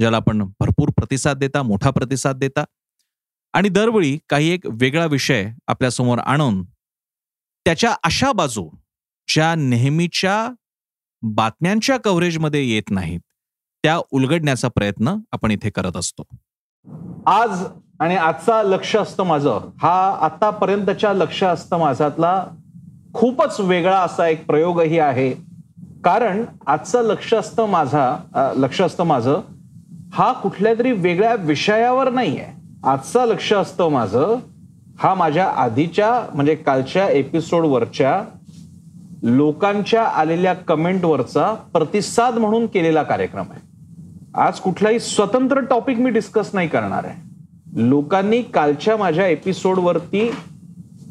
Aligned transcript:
ज्याला 0.00 0.16
आपण 0.16 0.42
भरपूर 0.60 0.90
प्रतिसाद 0.96 1.38
देता 1.38 1.62
मोठा 1.62 1.90
प्रतिसाद 1.90 2.36
देता. 2.36 2.64
आणि 3.54 3.68
दरवेळी 3.68 4.18
काही 4.28 4.50
एक 4.50 4.66
वेगळा 4.80 5.04
विषय 5.06 5.48
आपल्यासमोर 5.66 6.18
आणून 6.18 6.62
त्याच्या 7.66 7.94
अशा 8.04 8.32
बाजू 8.32 8.68
ज्या 9.28 9.54
नेहमीच्या 9.54 10.48
बातम्यांच्या 11.22 11.96
कव्हरेजमध्ये 11.96 12.62
येत 12.64 12.90
नाहीत 12.90 13.20
त्या 13.84 13.98
उलगडण्याचा 14.10 14.68
प्रयत्न 14.68 15.14
आपण 15.32 15.50
इथे 15.50 15.70
करत 15.70 15.96
असतो. 15.96 16.22
आज 17.26 17.64
आणि 18.00 18.16
आजचा 18.16 18.62
लक्ष 18.62 18.94
असतं 18.96 19.24
माझं 19.24 19.68
हा 19.82 19.94
आतापर्यंतच्या 20.20 21.12
लक्ष 21.12 21.42
असतं 21.44 21.78
माझ्यातला 21.78 22.44
खूपच 23.14 23.60
वेगळा 23.60 23.98
असा 24.00 24.28
एक 24.28 24.46
प्रयोगही 24.46 24.98
आहे. 24.98 25.30
कारण 26.04 26.44
आजचं 26.66 27.02
लक्ष 27.02 27.32
असतं 27.34 27.66
माझा 27.66 28.52
लक्ष 28.56 28.80
असतं 28.80 29.04
माझं 29.04 29.40
हा 30.12 30.32
कुठल्या 30.32 30.74
तरी 30.78 30.92
वेगळ्या 30.92 31.34
विषयावर 31.34 32.10
नाहीये. 32.10 32.46
आजचा 32.84 33.26
लक्ष 33.26 33.52
असतं 33.52 33.88
माझं. 33.88 34.36
हा 34.98 35.14
माझ्या 35.14 35.46
आधीच्या 35.46 36.26
म्हणजे 36.34 36.54
कालच्या 36.54 37.08
एपिसोडवरच्या 37.08 38.24
लोकांच्या 39.22 40.02
आलेल्या 40.02 40.54
कमेंटवरचा 40.54 41.54
प्रतिसाद 41.72 42.38
म्हणून 42.38 42.66
केलेला 42.66 43.02
कार्यक्रम 43.02 43.44
आहे. 43.50 43.60
आज 44.34 44.60
कुठलाही 44.60 45.00
स्वतंत्र 45.00 45.60
टॉपिक 45.60 45.98
मी 45.98 46.10
डिस्कस 46.10 46.50
नाही 46.52 46.68
करणार 46.68 47.04
आहे. 47.04 47.28
लोकांनी 47.88 48.42
कालच्या 48.42 48.96
माझ्या 48.96 49.26
एपिसोडवरती 49.26 50.30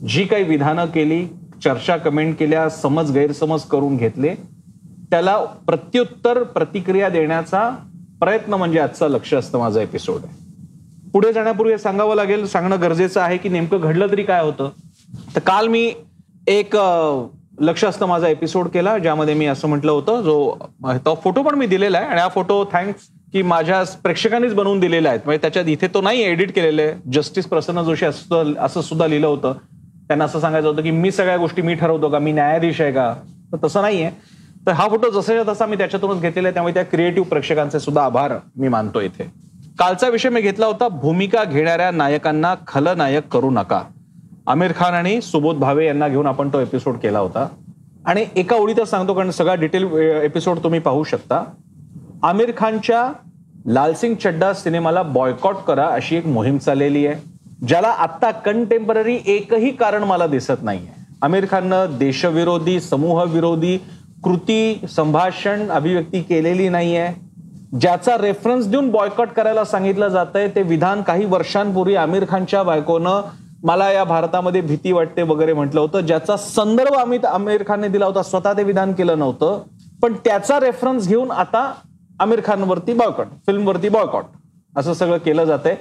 जी 0.08 0.24
काही 0.24 0.44
विधानं 0.44 0.86
केली 0.86 1.28
चर्चा 1.64 1.98
कमेंट 1.98 2.38
केल्या 2.38 2.70
समज 2.70 3.12
गैरसमज 3.12 3.62
करून 3.62 3.98
घेतले 3.98 4.36
त्याला 5.10 5.38
प्रत्युत्तर 5.46 6.44
प्रतिक्रिया 6.44 7.10
देण्याचा 7.10 7.76
प्रयत्न 8.22 8.54
म्हणजे 8.54 8.80
आजचा 8.80 9.08
लक्ष 9.08 9.34
असतं 9.34 9.60
माझा 9.60 9.82
एपिसोड 9.82 10.22
आहे 10.26 10.46
पुढे 11.14 11.32
जाण्यापूर्वी 11.34 11.78
सांगावं 11.78 12.16
लागेल 12.16 12.46
सांगणं 12.48 12.82
गरजेचं 12.82 13.22
आहे 13.22 13.38
की 13.38 13.50
नेमकं 13.50 13.80
घडलं 13.80 14.08
तरी 14.12 14.24
काय 14.24 14.44
होतं. 14.44 14.70
तर 15.36 15.40
काल 15.40 15.68
मी 15.68 15.92
एक 16.48 16.76
लक्ष 17.60 17.84
असतं 17.86 18.06
माझा 18.06 18.28
एपिसोड 18.28 18.68
केला 18.68 18.98
ज्यामध्ये 18.98 19.34
मी 19.34 19.46
असं 19.46 19.68
म्हटलं 19.68 19.92
होतं 19.92 20.22
जो 20.22 20.58
तो 21.06 21.16
फोटो 21.24 21.42
पण 21.44 21.56
मी 21.56 21.68
दिलेला 21.68 21.98
आहे 21.98 22.08
आणि 22.08 22.22
हा 22.22 22.28
फोटो 22.28 22.64
थँक्स 22.74 23.08
की 23.34 23.42
माझ्या 23.42 23.84
प्रेक्षकांनीच 24.04 24.54
बनवून 24.54 24.80
दिलेला 24.80 25.10
आहे. 25.10 25.20
म्हणजे 25.26 25.42
त्याच्यात 25.42 25.68
इथे 25.68 25.88
तो 25.94 26.02
नाही 26.02 26.22
एडिट 26.24 26.54
केलेले 26.56 26.82
आहे. 26.82 26.96
जस्टिस 27.14 27.46
प्रसन्न 27.46 27.82
जोशी 27.84 28.06
असं 28.06 28.54
असं 28.60 28.82
सुद्धा 28.82 29.08
लिहिलं 29.08 29.28
होतं. 29.28 29.54
त्यांना 30.08 30.26
असं 30.26 30.40
सांगायचं 30.40 30.68
होतं 30.68 30.82
की 30.82 30.92
मी 30.92 31.12
सगळ्या 31.12 31.38
गोष्टी 31.38 31.62
मी 31.62 31.74
ठरवतो 31.76 32.10
का? 32.10 32.20
मी 32.20 32.32
न्यायाधीश 32.32 32.82
आहे 32.82 32.92
का? 32.92 33.14
तर 33.52 33.58
तसं 33.64 33.82
नाहीये. 33.82 34.10
तर 34.68 34.72
हा 34.72 34.88
फोटो 34.88 35.10
जसा 35.10 35.34
तसा 35.48 35.66
मी 35.66 35.78
त्याच्यातूनच 35.78 36.22
घेतलेला 36.22 36.48
आहे 36.48 36.54
त्यामुळे 36.54 36.74
त्या 36.74 36.84
क्रिएटिव्ह 36.84 37.28
प्रेक्षकांचे 37.28 37.80
सुद्धा 37.80 38.04
आभार 38.06 38.34
मी 38.58 38.68
मानतो 38.68 39.02
इथे. 39.02 39.32
कालचा 39.80 40.08
विषय 40.10 40.30
मी 40.30 40.42
घेतला 40.42 40.66
होता 40.66 40.88
भूमिका 40.88 41.44
घेणाऱ्या 41.44 41.92
नायकांना 41.92 42.54
खलनायक 42.68 43.28
करू 43.28 43.50
नका. 43.50 43.82
आमिर 44.48 44.72
खान 44.76 44.94
आणि 44.94 45.22
सुबोध 45.22 45.56
भावे 45.56 45.86
यांना 45.86 46.08
घेऊन 46.08 46.28
आपण 46.28 46.50
तो 46.54 46.60
एपिसोड 46.60 46.98
केला 46.98 47.20
होता. 47.20 47.48
आणि 48.06 48.26
एका 48.36 48.56
ओळीतच 48.56 48.90
सांगतो 48.90 49.14
कारण 49.14 49.30
सगळा 49.32 49.56
डिटेल 49.56 49.88
एपिसोड 50.24 50.58
तुम्ही 50.58 50.80
पाहू 50.80 51.04
शकता. 51.04 51.44
आमिर 52.24 52.52
खानच्या 52.58 53.12
लालसिंग 53.66 54.16
चड्डा 54.16 54.54
सिनेमाला 54.54 55.02
बॉयकॉट 55.04 55.56
करा 55.68 55.88
अशी 55.88 56.16
एक 56.16 56.28
मोहीम 56.28 56.58
चाललेली 56.58 57.08
आहे 57.08 57.66
ज्याला 57.68 57.88
आत्ता 57.88 58.32
कंटेम्पररी 58.32 59.18
एकही 59.26 59.72
कारण 59.72 60.04
मला 60.04 60.28
दिसत 60.28 60.64
नाहीये. 60.64 60.96
आमिर 61.22 61.46
खाननं 61.52 61.98
देशविरोधी 62.00 62.80
समूह 62.80 63.24
विरोधी 63.24 63.78
कृती 64.24 64.82
संभाषण 64.90 65.70
अभिव्यक्ती 65.70 66.22
केलेली 66.22 66.70
नाहीये. 66.70 67.08
ज्याचा 67.80 68.16
रेफरन्स 68.18 68.68
देऊन 68.68 68.90
बॉयकॉट 68.92 69.30
करायला 69.30 69.64
सांगितलं 69.66 70.08
जात 70.08 70.36
आहे 70.36 70.48
ते 70.48 70.62
विधान 70.62 71.02
काही 71.02 71.26
वर्षांपूर्वी 71.26 71.96
आमिर 71.96 72.26
खानच्या 72.30 72.64
बायकोनं 72.64 73.22
मला 73.64 73.92
या 73.92 74.04
भारतामध्ये 74.04 74.62
भीती 74.62 74.92
वाटते 74.92 75.22
वगैरे 75.22 75.54
म्हटलं 75.54 75.82
होतं. 75.82 76.00
ज्याचा 76.00 76.38
संदर्भ 76.38 76.94
अमित 76.94 77.26
आमिर 77.26 77.64
खानने 77.68 77.88
दिला 77.88 78.06
होता 78.06 78.24
स्वतः 78.24 78.54
ते 78.54 78.64
विधान 78.64 78.94
केलं 78.94 79.20
नव्हतं. 79.20 79.62
पण 80.02 80.14
त्याचा 80.26 80.60
रेफरन्स 80.60 81.08
घेऊन 81.08 81.32
आता 81.32 81.72
आमिर 82.20 82.42
खानवरती 82.46 82.94
बॉयकॉट 82.94 83.28
फिल्मवरती 83.48 83.90
बॉयकॉट 83.90 84.24
असं 84.78 84.94
सगळं 84.94 85.18
केलं 85.18 85.44
जातंय. 85.44 85.76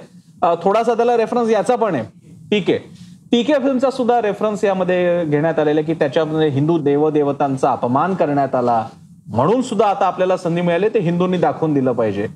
थोडासा 0.63 0.93
त्याला 0.93 1.17
रेफरन्स 1.17 1.49
याचा 1.49 1.75
पण 1.75 1.95
आहे. 1.95 2.03
ठीक 2.51 2.69
आहे. 2.69 3.06
पीके 3.31 3.53
फिल्मचा 3.53 3.89
सुद्धा 3.89 4.21
रेफरन्स 4.21 4.63
यामध्ये 4.63 5.25
घेण्यात 5.25 5.59
आलेला 5.59 5.81
की 5.81 5.93
त्याच्यामध्ये 5.93 6.47
हिंदू 6.47 6.77
देवदेवतांचा 6.77 7.71
अपमान 7.71 8.13
करण्यात 8.13 8.55
आला. 8.55 8.85
म्हणून 9.27 9.61
सुद्धा 9.61 9.87
आता 9.87 10.05
आपल्याला 10.05 10.37
संधी 10.37 10.61
मिळाली 10.61 10.89
ते 10.89 10.99
हिंदूंनी 10.99 11.37
दाखवून 11.37 11.73
दिलं 11.73 11.91
पाहिजे. 11.91 12.27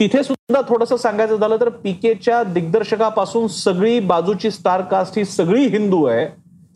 तिथे 0.00 0.22
सुद्धा 0.22 0.60
थोडस 0.68 0.92
सांगायचं 0.92 1.36
झालं 1.36 1.56
तर 1.60 1.68
पीकेच्या 1.68 2.42
दिग्दर्शकापासून 2.42 3.46
सगळी 3.46 4.00
बाजूची 4.00 4.50
स्टार 4.50 4.80
कास्ट 4.80 5.18
ही 5.18 5.24
सगळी 5.24 5.66
हिंदू 5.66 6.04
आहे. 6.04 6.26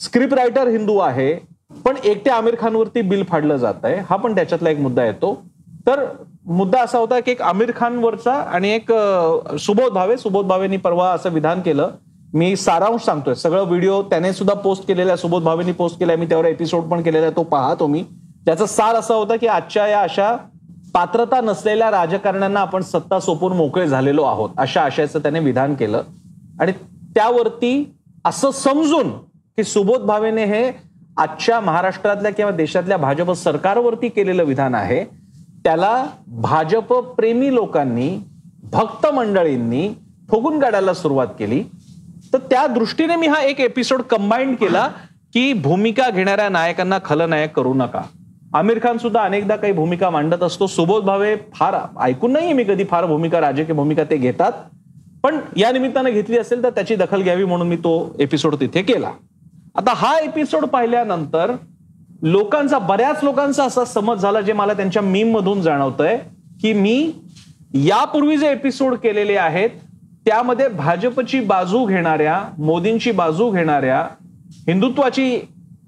स्क्रिप्ट 0.01 0.35
रायटर 0.35 0.69
हिंदू 0.69 0.99
आहे. 0.99 1.35
पण 1.85 1.97
एकट्या 2.05 2.35
आमिर 2.35 2.55
खानवरती 2.61 3.03
बिल 3.03 3.25
फाडलं 3.29 3.57
जात 3.57 3.85
आहे. 3.85 3.97
हा 4.11 4.17
पण 4.17 4.35
त्याच्यातला 4.35 4.71
एक 4.71 4.79
मुद्दा 4.79 5.05
येतो. 5.05 5.43
तर 5.87 6.05
मुद्दा 6.47 6.83
असा 6.83 6.99
होता 6.99 7.21
की 7.21 7.31
एक 7.31 7.43
आमिर 7.43 7.73
खानवरचा 7.77 8.33
आणि 8.33 8.71
एक 8.71 8.93
सुबोध 9.57 9.93
भावे 9.93 10.17
सुबोध 10.17 10.47
भावेनी 10.47 10.77
परवा 10.77 11.11
असं 11.11 11.31
विधान 11.31 11.61
केलं 11.61 11.91
मी 12.35 12.57
सारांश 12.57 13.05
सांगतोय. 13.05 13.35
सगळं 13.35 13.63
व्हिडिओ 13.63 14.03
त्याने 14.03 14.33
सुद्धा 14.33 14.55
पोस्ट 14.55 14.87
केलेला 14.87 15.11
आहे. 15.11 15.17
सुबोध 15.17 15.43
भावेनी 15.43 15.73
पोस्ट 15.73 15.99
केलाय 15.99 16.17
मी 16.17 16.27
त्यावर 16.27 16.45
एपिसोड 16.45 16.83
पण 16.83 17.03
केलेला 17.03 17.27
आहे. 17.27 17.37
तो 17.37 17.43
पाहतो 17.43 17.87
मी 17.87 18.05
त्याचा 18.47 18.67
सार 18.67 18.95
असा 18.95 19.15
होता 19.15 19.37
की 19.37 19.47
आजच्या 19.47 19.87
या 19.87 20.01
अशा 20.01 20.37
पात्रता 20.95 21.41
नसलेल्या 21.41 21.91
राजकारण्यांना 21.91 22.61
आपण 22.61 22.83
सत्ता 22.83 23.21
सोपून 23.21 23.53
मोकळे 23.53 23.89
झालेलो 23.89 24.23
आहोत 24.23 24.51
अशा 24.59 24.83
आशयाचं 24.83 25.19
त्याने 25.19 25.39
विधान 25.39 25.75
केलं. 25.75 26.03
आणि 26.61 26.73
त्यावरती 27.15 27.95
असं 28.25 28.51
समजून 28.51 29.11
की 29.57 29.65
सुबोध 29.65 30.01
भावेने 30.01 30.45
हे 30.45 30.71
आजच्या 31.17 31.61
महाराष्ट्रातल्या 31.61 32.33
किंवा 32.33 32.53
देशातल्या 32.53 32.97
भाजप 32.97 33.33
सरकारवरती 33.33 34.09
केलेलं 34.09 34.45
विधान 34.45 34.75
आहे. 34.75 35.05
त्याला 35.65 36.07
भाजप 36.27 36.93
प्रेमी 36.95 37.55
लोकांनी 37.55 38.19
भक्त 38.73 39.07
मंडळींनी 39.07 39.89
ठोकून 40.31 40.61
काढायला 40.61 40.95
सुरुवात 40.95 41.27
केली. 41.39 41.65
तर 42.33 42.39
त्या 42.51 42.67
दृष्टीने 42.67 43.17
मी 43.17 43.27
हा 43.27 43.41
एक 43.43 43.61
एपिसोड 43.61 44.03
कंबाईंड 44.03 44.57
केला 44.57 44.87
की 45.35 45.53
भूमिका 45.53 46.09
घेणाऱ्या 46.11 46.49
नायकांना 46.49 46.99
खलनायक 47.05 47.53
करू 47.57 47.75
नका. 47.75 48.03
आमिर 48.55 48.79
खान 48.83 48.99
सुद्धा 48.99 49.21
अनेकदा 49.21 49.57
काही 49.57 49.73
भूमिका 49.73 50.11
मांडत 50.11 50.43
असतो. 50.43 50.67
सुबोध 50.67 51.05
भावे 51.05 51.35
फार 51.55 51.77
ऐकून 52.03 52.33
नाही 52.33 52.53
मी 52.53 52.65
कधी 52.65 52.85
फार 52.85 53.07
भूमिका 53.07 53.41
राजकीय 53.41 53.75
भूमिका 53.75 54.05
ते 54.05 54.17
घेतात. 54.17 54.53
पण 55.23 55.39
या 55.57 55.71
निमित्तानं 55.73 56.11
घेतली 56.11 56.39
असेल 56.39 56.63
तर 56.63 56.71
त्याची 56.71 56.97
दखल 56.97 57.23
घ्यावी 57.23 57.45
म्हणून 57.45 57.69
मी 57.69 57.77
तो 57.77 58.17
एपिसोड 58.21 58.55
तिथे 58.61 58.83
केला. 58.83 59.11
आता 59.77 59.93
हा 59.97 60.19
एपिसोड 60.19 60.65
पाहिल्यानंतर 60.65 61.55
लोकांचा 62.23 62.79
बऱ्याच 62.79 63.23
लोकांचा 63.25 63.65
असा 63.65 63.85
समज 63.85 64.19
झाला 64.19 64.41
जे 64.41 64.53
मला 64.53 64.73
त्यांच्या 64.73 65.03
मीम 65.03 65.31
मधून 65.35 65.61
जाणवतंय 65.63 66.19
की 66.63 66.73
मी 66.73 67.13
यापूर्वी 67.75 68.37
जे 68.37 68.51
एपिसोड 68.51 68.95
केलेले 68.95 69.37
आहेत 69.37 69.71
त्यामध्ये 70.27 70.69
भाजपची 70.69 71.41
बाजू 71.41 71.85
घेणाऱ्या 71.85 72.43
मोदींची 72.59 73.11
बाजू 73.11 73.51
घेणाऱ्या 73.51 74.01
हिंदुत्वाची 74.69 75.41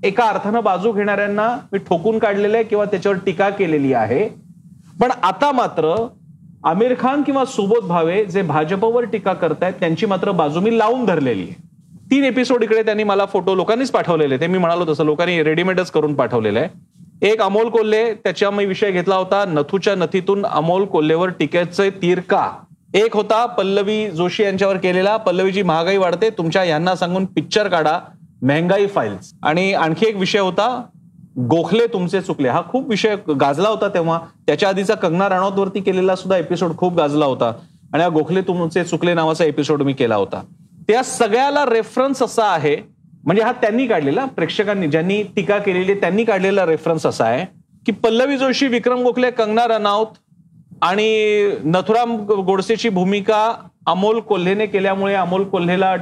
एका 0.05 0.25
अर्थानं 0.25 0.62
बाजू 0.64 0.93
घेणाऱ्यांना 0.93 1.49
मी 1.73 1.79
ठोकून 1.79 2.19
काढलेलं 2.19 2.56
आहे 2.56 2.64
किंवा 2.64 2.84
त्याच्यावर 2.84 3.19
टीका 3.26 3.49
केलेली 3.50 3.93
आहे. 3.93 4.29
पण 5.00 5.11
आता 5.23 5.50
मात्र 5.52 5.94
आमिर 6.64 6.94
खान 7.00 7.23
किंवा 7.23 7.44
सुबोध 7.44 7.87
भावे 7.88 8.25
जे 8.25 8.43
भाजपवर 8.43 9.05
टीका 9.05 9.32
करतायत 9.32 9.75
त्यांची 9.81 10.06
मात्र 10.06 10.31
बाजू 10.31 10.61
मी 10.61 10.79
लावून 10.79 11.05
धरलेली 11.05 11.43
आहे. 11.43 11.55
तीन 12.11 12.25
एपिसोड 12.25 12.62
इकडे 12.62 12.82
त्यांनी 12.82 13.05
मला 13.05 13.25
फोटो 13.25 13.55
लोकांनीच 13.55 13.90
पाठवलेले 13.90 14.37
ते 14.37 14.46
मी 14.46 14.58
म्हणालो 14.58 14.87
तसं 14.88 15.05
लोकांनी 15.05 15.43
रेडीमेडच 15.43 15.90
करून 15.90 16.14
पाठवलेलं 16.14 16.58
आहे. 16.58 16.69
एक 17.29 17.40
अमोल 17.43 17.69
कोल्हे 17.69 18.12
त्याच्या 18.14 18.50
मी 18.50 18.64
विषय 18.67 18.90
घेतला 18.90 19.14
होता 19.14 19.44
नथूच्या 19.49 19.94
नथीतून 19.94 20.46
अमोल 20.46 20.84
कोल्हेवर 20.84 21.29
टीकेचे 21.29 21.90
तीर 21.90 22.20
का? 22.20 22.50
एक 22.94 23.17
होता 23.17 23.47
पल्लवी 23.47 24.11
जोशी 24.11 24.43
यांच्यावर 24.43 24.77
केलेला. 24.77 25.17
पल्लवीची 25.17 25.62
महागाई 25.62 25.97
वाढते. 25.97 26.31
तुमच्या 26.31 26.65
यांना 26.65 26.97
सांगून 26.97 27.25
पिक्चर 27.25 27.69
काढा. 27.69 27.99
महंगाई 28.43 28.87
फाईल्स 28.87 29.33
आणि 29.43 29.73
आणखी 29.73 30.06
एक 30.06 30.17
विषय 30.17 30.39
होता. 30.39 30.83
गोखले 31.39 31.87
तुमचे 31.87 32.21
चुकले. 32.21 32.49
हा 32.49 32.62
खूप 32.69 32.89
विषय 32.89 33.17
गाजला 33.41 33.69
होता 33.69 33.89
तेव्हा. 33.89 34.21
त्याच्या 34.47 34.69
आधीचा 34.69 34.94
कंगना 34.94 35.29
राणावतवरती 35.29 35.81
केलेला 35.81 36.17
सुद्धा 36.17 36.37
एपिसोड 36.37 36.77
खूप 36.77 36.97
गाजला 36.97 37.25
होता. 37.25 37.53
आणि 37.94 38.03
हा 38.03 38.09
गोखले 38.09 38.41
तुमचे 38.41 38.85
चुकले 38.85 39.15
नावाचा 39.15 39.44
एपिसोड 39.44 39.83
मी 39.83 39.93
केला 39.93 40.17
होता. 40.17 40.43
त्या 40.89 41.03
सगळ्याला 41.03 41.65
रेफरन्स 41.67 42.23
असा 42.23 42.44
आहे. 42.44 42.77
म्हणजे 43.25 43.43
हा 43.43 43.53
त्यांनी 43.53 43.87
काढलेला. 43.87 44.25
प्रेक्षकांनी 44.25 44.87
ज्यांनी 44.87 45.23
टीका 45.23 45.59
केलेली 45.59 45.94
त्यांनी 45.94 46.25
काढलेला 46.25 46.67
रेफरन्स 46.67 47.06
असा 47.06 47.25
आहे. 47.25 47.47
की 47.87 47.93
पल्लवी 47.93 48.37
जोशी 48.37 48.67
विक्रम 48.67 49.03
गोखले 49.03 49.31
कंगना 49.31 49.67
रनौत 49.67 50.06
आणि 50.82 51.50
नथुराम 51.64 52.14
गोडसेची 52.26 52.88
भूमिका 52.88 53.55
अमोल 53.87 54.19
कोल्हेने 54.20 54.67
केल्यामुळे 54.67 55.14
अमोल 55.14 55.44
कोल्हेला 55.44 55.94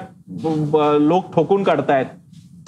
लोक 1.00 1.32
ठोकून 1.34 1.62
काढतायत. 1.62 2.06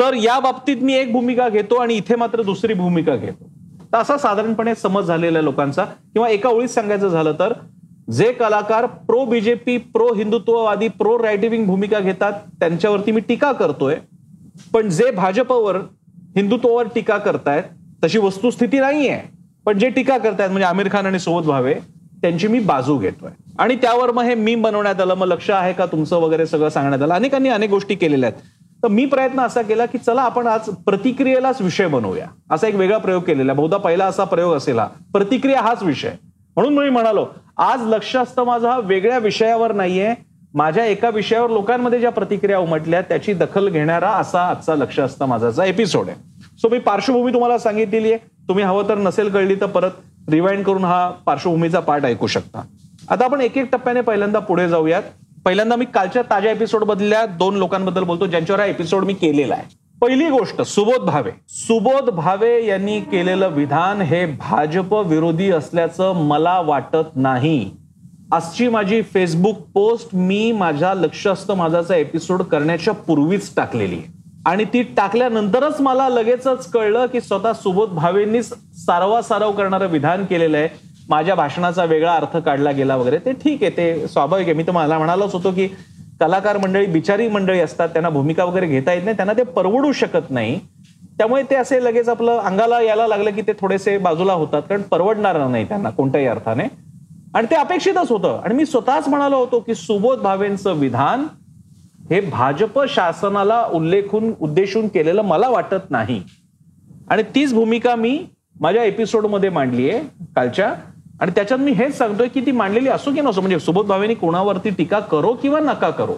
तर 0.01 0.15
या 0.15 0.39
बाबतीत 0.41 0.83
मी 0.83 0.95
एक 0.95 1.13
भूमिका 1.13 1.49
घेतो 1.49 1.75
आणि 1.75 1.95
इथे 1.95 2.17
मात्र 2.17 2.43
दुसरी 2.43 2.75
भूमिका 2.75 3.15
घेतो. 3.17 3.45
तर 3.93 3.99
असा 3.99 4.17
साधारणपणे 4.19 4.75
समज 4.75 5.05
झालेला 5.05 5.41
लोकांचा. 5.41 5.85
किंवा 5.85 6.29
एका 6.29 6.49
ओळीत 6.49 6.69
सांगायचं 6.69 7.09
झालं 7.09 7.33
तर 7.39 7.53
जे 8.13 8.31
कलाकार 8.33 8.87
प्रो 9.09 9.25
बीजेपी 9.25 9.77
प्रो 9.93 10.13
हिंदुत्ववादी 10.15 10.89
प्रो 10.89 11.17
राईट 11.19 11.67
भूमिका 11.67 11.99
घेतात 12.01 12.33
त्यांच्यावरती 12.61 13.13
मी 13.13 13.21
टीका 13.21 13.53
करतोय. 13.53 13.97
पण 14.73 14.89
जे 14.89 15.11
भाजपवर 15.11 15.77
हिंदुत्वावर 16.37 16.87
टीका 16.95 17.19
करतायत 17.19 17.63
तशी 18.05 18.19
वस्तुस्थिती 18.19 18.79
नाहीये. 18.81 19.19
पण 19.67 19.79
जे 19.79 19.89
टीका 19.89 20.19
करतायत 20.19 20.51
म्हणजे 20.51 20.67
आमिर 20.67 20.89
खान 20.93 21.07
आणि 21.07 21.19
सोबत 21.19 21.47
भावे 21.47 21.75
त्यांची 22.23 22.49
मी 22.49 22.61
बाजू 22.61 22.99
घेतोय. 22.99 23.31
आणि 23.59 23.77
त्यावर 23.77 24.11
मग 24.11 24.23
हे 24.23 24.35
मी 24.35 24.55
बनवण्यात 24.55 25.01
आलं. 25.01 25.15
मग 25.15 25.27
लक्ष 25.27 25.51
आहे 25.51 25.73
का 25.73 25.87
तुमचं 25.87 26.17
वगैरे 26.17 26.47
सगळं 26.47 26.69
सांगण्यात 26.69 27.03
आलं? 27.03 27.15
अनेकांनी 27.15 27.49
अनेक 27.49 27.71
गोष्टी 27.71 27.95
केलेल्या 27.95 28.31
आहेत. 28.31 28.41
तर 28.83 28.89
मी 28.89 29.07
प्रयत्न 29.07 29.41
असा 29.41 29.63
केला 29.63 29.87
की 29.87 29.99
चला 29.99 30.23
आपण 30.23 30.47
आज 30.47 30.61
प्रतिक्रियेलाच 30.61 31.63
विषय 31.63 31.87
बनवूया. 31.87 32.27
असा 32.51 32.69
एक 32.69 32.75
वेगळा 32.75 32.99
प्रयोग 32.99 33.23
केलेला. 33.23 33.53
बहुधा 33.53 33.77
पहिला 33.77 34.07
असा 34.07 34.25
प्रयोग 34.25 34.55
असेल 34.55 34.79
प्रतिक्रिया 35.13 35.61
हाच 35.61 35.83
विषय. 35.83 36.11
म्हणून 36.57 36.79
मी 36.79 36.91
म्हणालो 36.91 37.27
आज 37.57 37.81
लक्ष 37.83 38.17
असतं 38.17 38.45
माझं 38.45 38.69
हा 38.69 38.79
वेगळ्या 38.79 39.19
विषयावर 39.19 39.73
नाहीये. 39.73 40.15
माझ्या 40.55 40.85
एका 40.85 41.09
विषयावर 41.09 41.51
लोकांमध्ये 41.51 42.01
ज्या 42.01 42.11
प्रतिक्रिया 42.11 42.59
उमटल्या 42.59 43.01
त्याची 43.01 43.33
दखल 43.33 43.69
घेणारा 43.69 44.11
असा 44.11 44.43
आजचा 44.43 44.75
लक्ष 44.75 44.99
असतं 45.01 45.27
माझाचा 45.27 45.65
एपिसोड 45.65 46.09
आहे. 46.09 46.17
सो 46.59 46.69
मी 46.69 46.79
पार्श्वभूमी 46.79 47.33
तुम्हाला 47.33 47.59
सांगितलेली 47.59 48.13
आहे. 48.13 48.19
तुम्ही 48.49 48.65
हवं 48.65 48.89
तर 48.89 48.99
नसेल 48.99 49.29
कळली 49.29 49.55
तर 49.55 49.67
परत 49.67 49.91
रिवाइंड 50.31 50.65
करून 50.65 50.85
हा 50.85 51.11
पार्श्वभूमीचा 51.11 51.81
पाठ 51.81 52.05
ऐकू 52.05 52.27
शकता. 52.27 52.63
आता 53.11 53.25
आपण 53.25 53.41
एक 53.41 53.59
एक 53.59 53.73
टप्प्याने 53.73 54.01
पहिल्यांदा 54.01 54.39
पुढे 54.39 54.69
जाऊयात. 54.69 55.03
पहिल्यांदा 55.45 55.77
मी 55.77 55.85
कालच्या 55.85 56.23
ताज्या 56.23 56.51
एपिसोड 56.51 56.85
मधल्या 56.85 57.27
दोन 57.27 57.57
लोकांबद्दल 57.57 58.03
बोलतो 58.03 58.27
ज्यांच्यावर 58.27 58.61
हा 58.61 58.67
एपिसोड 58.67 59.05
मी 59.05 59.15
केलेला 59.15 59.55
आहे. 59.55 59.77
पहिली 60.01 60.31
गोष्ट 60.31 60.63
सुबोध 60.63 61.05
भावे. 61.07 61.31
सुबोध 61.49 62.11
भावे 62.11 62.67
यांनी 62.67 63.01
केलेलं 63.01 63.49
विधान 63.49 64.01
हे 64.01 64.27
भाजप 64.27 64.95
विरोधी 64.95 65.51
असल्याचं 65.51 66.13
मला 66.13 66.61
वाटत 66.61 67.17
नाही. 67.17 67.71
आजची 68.33 68.69
माझी 68.69 69.03
फेसबुक 69.03 69.59
पोस्ट 69.75 70.09
मी 70.13 70.53
माझ्या 70.53 70.95
लक्ष 70.95 71.27
असतं 71.27 71.55
माझाचा 71.55 71.97
एपिसोड 71.97 72.43
करण्याच्या 72.43 72.95
पूर्वीच 72.95 73.55
टाकलेली 73.57 73.95
आहे. 73.95 74.22
आणि 74.47 74.65
ती 74.65 74.83
टाकल्यानंतरच 74.83 75.81
मला 75.81 76.09
लगेचच 76.09 76.71
कळलं 76.71 77.07
की 77.07 77.21
स्वतः 77.21 77.53
सुबोध 77.53 77.91
भावेंनीच 77.91 78.53
सारवासारव 78.87 79.53
करणारं 79.53 79.87
विधान 79.87 80.25
केलेलं 80.25 80.57
आहे. 80.57 80.69
माझ्या 81.09 81.35
भाषणाचा 81.35 81.85
वेगळा 81.85 82.13
अर्थ 82.13 82.37
काढला 82.37 82.71
गेला 82.71 82.97
वगैरे. 82.97 83.19
ते 83.19 83.33
ठीक 83.33 83.63
आहे 83.63 83.71
ते 83.71 84.09
स्वाभाविक 84.09 84.47
आहे. 84.47 84.55
मी 84.55 84.63
तर 84.63 84.73
मला 84.73 84.99
म्हणालोच 84.99 85.33
होतो 85.33 85.51
की 85.51 85.69
कलाकार 86.21 86.57
मंडळी 86.57 86.87
बिचारी 86.87 87.29
मंडळी 87.29 87.61
असतात. 87.61 87.89
त्यांना 87.89 88.11
भूमिका 88.11 88.45
वगैरे 88.45 88.67
घेता 88.67 88.93
येत 88.93 89.05
नाही. 89.05 89.17
त्यांना 89.17 89.33
ते 89.33 89.43
परवडू 89.43 89.93
शकत 89.93 90.31
नाही. 90.31 90.61
त्यामुळे 91.19 91.43
ते 91.43 91.55
असे 91.55 91.85
लगेच 91.85 92.09
आपलं 92.09 92.39
अंगाला 92.39 92.81
यायला 92.81 93.07
लागलं 93.07 93.31
की 93.31 93.43
ते 93.43 93.53
थोडेसे 93.53 93.99
बाजूला 93.99 94.33
होतात. 94.33 94.63
कारण 94.63 94.83
परवडणार 94.83 95.47
नाही 95.47 95.65
त्यांना 95.65 95.91
कोणत्याही 95.91 96.27
अर्थाने. 96.27 96.65
आणि 97.35 97.47
ते 97.51 97.55
अपेक्षितच 97.55 98.11
होतं. 98.11 98.41
आणि 98.45 98.55
मी 98.55 98.67
स्वतःच 98.67 99.09
म्हणालो 99.09 99.37
होतो 99.37 99.61
की 99.61 99.75
सुबोध 99.75 100.19
भावेंचं 100.19 100.73
विधान 100.73 101.27
हे 102.13 102.21
भाजप 102.21 102.79
शासनाला 102.89 103.63
उल्लेखून 103.73 104.33
उद्देशून 104.41 104.89
केलेलं 104.89 105.23
मला 105.23 105.49
वाटत 105.49 105.91
नाही. 105.91 106.23
आणि 107.11 107.23
तीच 107.35 107.55
भूमिका 107.55 107.95
मी 107.95 108.25
माझ्या 108.61 108.85
एपिसोडमध्ये 108.85 109.51
मांडली 109.51 109.91
आहे 109.91 110.01
कालच्या. 110.37 110.75
आणि 111.21 111.31
त्याच्यात 111.31 111.61
मी 111.61 111.73
हेच 111.73 111.99
सांगतोय 111.99 112.29
की 112.29 112.41
ती 112.41 112.53
मांडलेली 112.53 112.89
असो 112.89 113.13
की 113.13 113.21
नसो 113.21 113.41
म्हणजे 113.41 113.59
सुबोध 113.59 113.87
भावेनी 113.87 114.15
कोणावरती 114.15 114.71
टीका 114.71 115.01
करो 115.01 115.33
किंवा 115.33 115.61
नका 115.61 115.91
करो. 115.91 116.15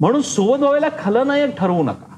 म्हणून 0.00 0.20
सुबोध 0.20 0.60
भावेला 0.60 0.88
खलनायक 0.98 1.56
ठरवू 1.58 1.82
नका. 1.82 2.16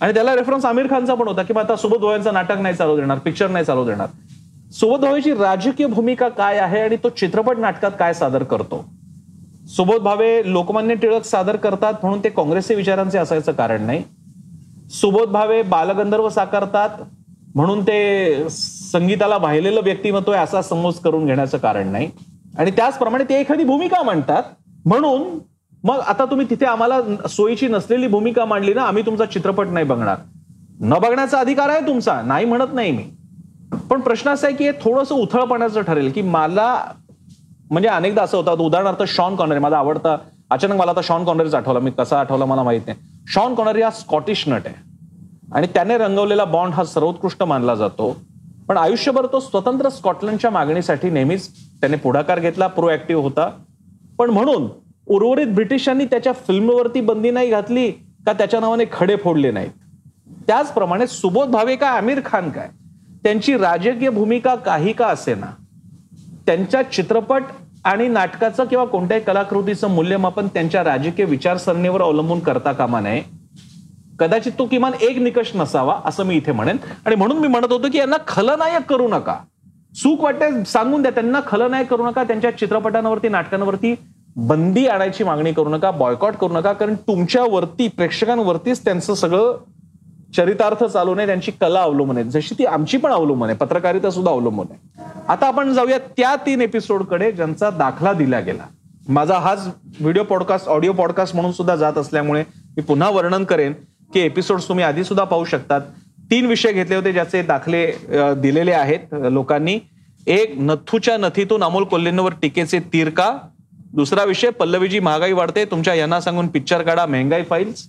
आणि 0.00 0.14
त्याला 0.14 0.36
रेफरन्स 0.36 0.64
आमिर 0.64 0.90
खानचा 0.90 1.14
पण 1.14 1.28
होता 1.28 1.42
की 1.42 1.58
आता 1.58 1.76
सुबोध 1.76 2.00
भावेचं 2.00 2.34
नाटक 2.34 2.58
नाही 2.58 2.74
चालू 2.74 2.96
देणार 2.96 3.18
पिक्चर 3.18 3.50
नाही 3.50 3.64
चालू 3.64 3.84
देणार. 3.84 4.06
सुबोध 4.72 5.00
भावेची 5.00 5.32
राजकीय 5.32 5.86
भूमिका 5.86 6.28
काय 6.28 6.58
आहे 6.58 6.80
आणि 6.80 6.96
तो 6.96 7.08
चित्रपट 7.08 7.58
नाटकात 7.58 7.90
काय 7.98 8.12
सादर 8.12 8.42
करतो? 8.42 8.84
सुबोध 9.76 10.02
भावे 10.02 10.40
लोकमान्य 10.52 10.94
टिळक 10.94 11.24
सादर 11.24 11.56
करतात 11.56 11.94
म्हणून 12.02 12.20
ते 12.24 12.28
काँग्रेसचे 12.28 12.74
विचारांचे 12.74 13.18
असायचं 13.18 13.52
कारण 13.52 13.82
नाही. 13.86 14.02
सुबोध 14.90 15.28
भावे 15.28 15.60
बालगंधर्व 15.62 16.28
साकारतात 16.28 17.02
म्हणून 17.54 17.82
ते 17.82 18.48
संगीताला 18.50 19.36
वाहिलेलं 19.36 19.80
व्यक्तिमत्व 19.84 20.32
आहे 20.32 20.42
असा 20.42 20.62
समज 20.62 20.98
करून 21.04 21.26
घेण्याचं 21.26 21.58
कारण 21.58 21.88
नाही. 21.92 22.08
आणि 22.58 22.70
त्याचप्रमाणे 22.70 23.24
ते 23.24 23.40
एखादी 23.40 23.64
भूमिका 23.64 24.02
म्हणतात 24.02 24.42
म्हणून 24.86 25.22
मग 25.84 25.98
आता 26.00 26.24
तुम्ही 26.24 26.46
तिथे 26.50 26.66
आम्हाला 26.66 27.00
सोयीची 27.28 27.66
नसलेली 27.68 28.06
भूमिका 28.06 28.44
मांडली 28.44 28.74
ना 28.74 28.82
आम्ही 28.82 29.04
तुमचा 29.06 29.24
चित्रपट 29.24 29.68
नाही 29.68 29.86
बघणार. 29.86 30.16
न 30.80 30.98
बघण्याचा 31.02 31.38
अधिकार 31.38 31.68
आहे 31.68 31.86
तुमचा 31.86 32.20
नाही 32.22 32.44
म्हणत 32.44 32.74
नाही 32.74 32.92
मी. 32.92 33.02
पण 33.90 34.00
प्रश्न 34.00 34.30
असा 34.30 34.46
आहे 34.46 34.56
की 34.56 34.64
हे 34.64 34.72
थोडंसं 34.82 35.14
उथळपणाचं 35.14 35.82
ठरेल 35.82 36.10
की 36.12 36.22
मला 36.22 36.74
म्हणजे 37.70 37.88
अनेकदा 37.88 38.22
असं 38.22 38.36
होतं. 38.36 38.50
उदाहरणार्थ 38.52 39.02
शॉन 39.02 39.36
कॉनरी 39.36 39.58
माझा 39.58 39.78
आवडता. 39.78 40.16
अचानक 40.50 40.76
मला 40.76 40.90
आता 40.90 41.00
शॉन 41.02 41.24
कॉनरीच 41.24 41.54
आठवला. 41.54 41.78
मी 41.78 41.90
कसा 41.90 42.20
आठवला 42.20 42.44
मला 42.44 42.62
माहीत 42.62 42.80
नाही. 42.86 42.98
शॉन 43.26 43.54
कॉनरी 43.54 43.82
हा 43.82 43.90
स्कॉटिश 43.90 44.48
नट 44.48 44.62
आहे. 44.66 44.74
आणि 45.54 45.66
त्याने 45.66 45.98
रंगवलेला 45.98 46.44
बॉन्ड 46.44 46.74
हा 46.74 46.84
सर्वोत्कृष्ट 46.84 47.42
मानला 47.42 47.74
जातो. 47.74 48.16
पण 48.68 48.76
आयुष्यभर 48.76 49.26
तो 49.26 49.40
स्वतंत्र 49.40 49.88
स्कॉटलंडच्या 49.88 50.50
मागणीसाठी 50.50 51.10
नेहमीच 51.10 51.48
त्याने 51.80 51.96
पुढाकार 51.96 52.38
घेतला 52.38 52.66
प्रो 52.66 52.90
ऍक्टिव्ह 52.90 53.22
होता. 53.22 53.50
पण 54.18 54.30
म्हणून 54.30 54.68
उर्वरित 55.06 55.46
ब्रिटिशांनी 55.46 56.04
त्याच्या 56.04 56.32
फिल्मवरती 56.32 57.00
बंदी 57.00 57.30
नाही 57.30 57.50
घातली 57.50 57.90
का 58.26 58.32
त्याच्या 58.32 58.60
नावाने 58.60 58.84
खडे 58.92 59.16
फोडले 59.16 59.50
नाहीत? 59.50 59.70
त्याचप्रमाणे 60.46 61.06
सुबोध 61.06 61.48
भावे 61.48 61.76
काय 61.76 61.90
आमिर 61.90 62.20
खान 62.24 62.50
काय? 62.50 62.68
त्यांची 63.22 63.56
राजकीय 63.56 64.08
भूमिका 64.08 64.54
काही 64.54 64.92
का 64.92 65.06
असे 65.06 65.34
ना 65.34 65.46
त्यांच्या 66.48 66.82
चित्रपट 66.82 67.42
आणि 67.84 68.08
नाटकाचं 68.08 68.64
किंवा 68.64 68.84
कोणत्याही 68.84 69.22
कलाकृतीचं 69.22 69.90
मूल्यमापन 69.90 70.46
त्यांच्या 70.46 70.84
राजकीय 70.84 71.24
विचारसरणीवर 71.24 72.02
अवलंबून 72.02 72.38
करता 72.40 72.72
कामा 72.72 73.00
नये. 73.00 73.22
कदाचित 74.20 74.52
तो 74.58 74.66
किमान 74.66 74.92
एक 75.00 75.18
निकष 75.18 75.50
नसावा 75.54 75.98
असं 76.04 76.24
मी 76.24 76.36
इथे 76.36 76.52
म्हणेन. 76.52 76.76
आणि 77.06 77.16
म्हणून 77.16 77.38
मी 77.38 77.48
म्हणत 77.48 77.72
होतो 77.72 77.88
की 77.88 77.98
यांना 77.98 78.16
खलनायक 78.26 78.90
करू 78.90 79.08
नका. 79.08 79.36
सुख 79.94 80.24
वाटते 80.24 80.64
सांगून 80.64 81.02
द्या 81.02 81.10
त्यांना 81.10 81.40
खलनायक 81.46 81.88
करू 81.88 82.06
नका 82.06 82.24
त्यांच्या 82.24 82.58
चित्रपटांवरती 82.58 83.28
नाटकांवरती 83.28 83.94
बंदी 84.36 84.86
आणायची 84.86 85.24
मागणी 85.24 85.52
करू 85.52 85.68
नका 85.68 85.90
बॉयकॉट 85.90 86.34
करू 86.34 86.52
नका 86.52 86.72
कारण 86.72 86.94
तुमच्यावरती 86.94 87.88
प्रेक्षकांवरतीच 87.88 88.84
त्यांचं 88.84 89.14
सगळं 89.14 89.56
चरितार्थ 90.32 90.84
चालू 90.84 91.14
नये 91.14 91.26
त्यांची 91.26 91.50
कला 91.60 91.82
अवलंबून 91.82 92.16
आहे. 92.16 92.28
जशी 92.30 92.54
ती 92.58 92.64
आमची 92.66 92.96
पण 92.96 93.12
अवलंबून 93.12 93.48
आहे 93.48 93.58
पत्रकारिता 93.58 94.10
सुद्धा 94.10 94.32
अवलंबून 94.32 94.66
आहे. 94.70 95.06
आता 95.28 95.46
आपण 95.46 95.72
जाऊया 95.74 95.98
त्या 96.16 96.34
तीन 96.46 96.60
एपिसोडकडे 96.62 97.30
ज्यांचा 97.32 97.70
दाखला 97.70 98.12
दिला 98.12 98.40
गेला. 98.40 98.64
माझा 99.08 99.38
हाच 99.38 99.66
व्हिडिओ 100.00 100.22
पॉडकास्ट 100.22 100.68
ऑडिओ 100.68 100.92
पॉडकास्ट 100.92 101.34
म्हणून 101.34 101.52
सुद्धा 101.52 101.76
जात 101.76 101.98
असल्यामुळे 101.98 102.42
मी 102.76 102.82
पुन्हा 102.82 103.10
वर्णन 103.10 103.44
करेन 103.44 103.72
की 104.14 104.20
एपिसोड 104.20 104.60
तुम्ही 104.68 104.84
आधी 104.84 105.04
सुद्धा 105.04 105.24
पाहू 105.24 105.44
शकतात. 105.44 105.80
तीन 106.30 106.46
विषय 106.46 106.72
घेतले 106.72 106.96
होते 106.96 107.12
ज्याचे 107.12 107.42
दाखले 107.42 107.86
दिलेले 108.42 108.72
आहेत 108.72 109.14
लोकांनी. 109.32 109.78
एक 110.26 110.54
नथूच्या 110.58 111.16
नथीतून 111.18 111.62
अमोल 111.64 111.84
कोल्हेंवर 111.84 112.32
टीकेचे 112.42 112.78
तीर 112.92 113.10
का? 113.10 113.36
दुसरा 113.94 114.24
विषय 114.24 114.50
पल्लवीजी 114.50 114.98
महागाई 115.00 115.32
वाढते 115.32 115.64
तुमच्या 115.64 115.94
यांना 115.94 116.20
सांगून 116.20 116.48
पिक्चर 116.48 116.82
काढा 116.82 117.06
महंगाई 117.06 117.42
फाईल्स 117.42 117.86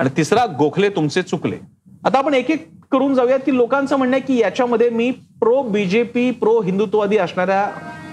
आणि 0.00 0.10
तिसरा 0.16 0.44
गोखले 0.58 0.88
तुमचे 0.88 1.22
चुकले. 1.22 1.56
आता 2.04 2.18
आपण 2.18 2.34
एक 2.34 2.50
एक 2.50 2.68
करून 2.92 3.14
जाऊयात 3.14 3.38
की 3.38 3.56
लोकांचं 3.56 3.96
म्हणणं 3.96 4.16
आहे 4.16 4.26
की 4.26 4.40
याच्यामध्ये 4.40 4.90
मी 4.90 5.10
प्रो 5.40 5.62
बीजेपी 5.62 6.30
प्रो 6.30 6.60
हिंदुत्ववादी 6.60 7.16
असणाऱ्या 7.18 7.66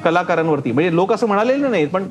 कलाकारांवरती. 0.04 0.72
म्हणजे 0.72 0.96
लोक 0.96 1.14
असं 1.14 1.28
म्हणालेले 1.28 1.68
नाहीत 1.68 1.88
पण 1.88 2.08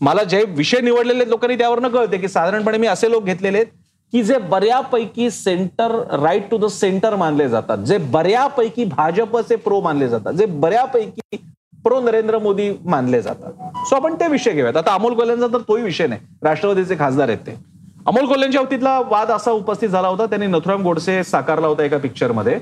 मला 0.00 0.22
जे 0.22 0.44
विषय 0.48 0.80
निवडलेले 0.80 1.28
लोकांनी 1.28 1.56
त्यावरनं 1.58 1.88
कळते 1.88 2.18
की 2.18 2.28
साधारणपणे 2.28 2.78
मी 2.78 2.86
असे 2.86 3.10
लोक 3.10 3.24
घेतलेले 3.24 3.58
आहेत 3.58 3.66
की 4.12 4.22
जे 4.22 4.38
बऱ्यापैकी 4.38 5.30
centre 5.30 5.90
right 6.22 6.50
to 6.50 6.58
the 6.58 6.66
centre 6.66 7.16
मानले 7.16 7.48
जातात. 7.48 7.78
जे 7.78 7.98
बऱ्यापैकी 7.98 8.84
भाजपचे 8.84 9.56
प्रो 9.56 9.80
मानले 9.80 10.08
जातात. 10.08 10.32
जे 10.32 10.46
बऱ्यापैकी 10.46 11.36
प्रो 11.84 12.00
नरेंद्र 12.00 12.38
मोदी 12.38 12.70
मानले 12.84 13.22
जातात. 13.22 13.52
सो 13.86 13.96
आपण 13.96 14.14
ते 14.14 14.28
विषय 14.28 14.52
घेऊयात. 14.52 14.76
आता 14.76 14.94
अमोल 14.94 15.12
गोल्यांचा 15.12 15.46
तर 15.46 15.58
तोही 15.58 15.82
विषय 15.82 16.06
नाही. 16.06 16.20
राष्ट्रवादीचे 16.42 16.96
खासदार 16.98 17.28
आहेत 17.28 17.38
ते. 17.38 17.75
अमोल 18.06 18.26
कोल्ह्यांच्या 18.26 18.60
बाबतीतला 18.62 18.98
वाद 19.10 19.30
असा 19.30 19.50
उपस्थित 19.50 19.88
झाला 19.88 20.08
होता. 20.08 20.26
त्यांनी 20.26 20.46
नथुराम 20.46 20.82
गोडसे 20.82 21.22
साकारला 21.24 21.66
होता 21.66 21.84
एका 21.84 21.98
पिक्चरमध्ये 21.98 22.58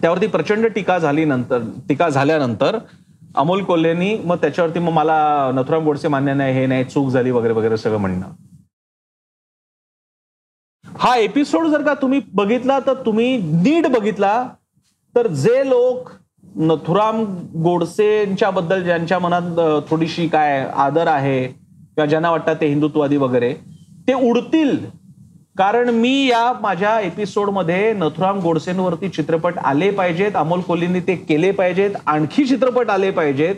त्यावरती 0.00 0.26
प्रचंड 0.26 0.66
टीका 0.74 0.98
झाली 0.98 1.24
नंतर 1.24 1.62
टीका 1.88 2.08
झाल्यानंतर 2.08 2.78
अमोल 3.36 3.62
कोल्हेंनी 3.64 4.16
मग 4.24 4.36
त्याच्यावरती 4.40 4.78
मग 4.78 4.92
मला 4.92 5.50
नथुराम 5.54 5.84
गोडसे 5.84 6.08
मान्य 6.08 6.34
नाही 6.34 6.54
हे 6.54 6.66
नाही 6.66 6.84
चूक 6.84 7.08
झाली 7.08 7.30
वगैरे 7.30 7.52
वगैरे 7.54 7.76
सगळं 7.76 7.98
म्हणणं. 7.98 8.26
हा 10.84 11.14
एपिसोड 11.16 11.66
जर 11.68 11.82
का 11.82 11.94
तुम्ही 12.02 12.20
बघितला 12.34 12.78
तर 12.86 12.94
तुम्ही 13.06 13.36
नीट 13.38 13.86
बघितला 13.92 14.42
तर 15.14 15.26
जे 15.26 15.68
लोक 15.68 16.10
नथुराम 16.58 17.22
गोडसेंच्या 17.62 18.50
बद्दल 18.50 18.82
ज्यांच्या 18.84 19.18
मनात 19.18 19.58
थोडीशी 19.90 20.26
काय 20.28 20.58
आदर 20.76 21.06
आहे 21.06 21.42
किंवा 21.46 22.06
ज्यांना 22.06 22.30
वाटतात 22.30 22.56
ते 22.60 22.66
हिंदुत्ववादी 22.66 23.16
वगैरे 23.16 23.54
ते 24.08 24.12
उडतील. 24.12 24.76
कारण 25.58 25.88
मी 25.88 26.26
या 26.26 26.52
माझ्या 26.60 26.98
एपिसोडमध्ये 27.00 27.92
नथुराम 27.92 28.40
गोडसेंवरती 28.40 29.08
चित्रपट 29.08 29.58
आले 29.58 29.90
पाहिजेत 29.90 30.36
अमोल 30.36 30.60
कोल्हींनी 30.60 31.00
ते 31.00 31.14
केले 31.18 31.50
पाहिजेत 31.50 31.90
आणखी 32.06 32.44
चित्रपट 32.44 32.90
आले 32.90 33.10
पाहिजेत. 33.10 33.54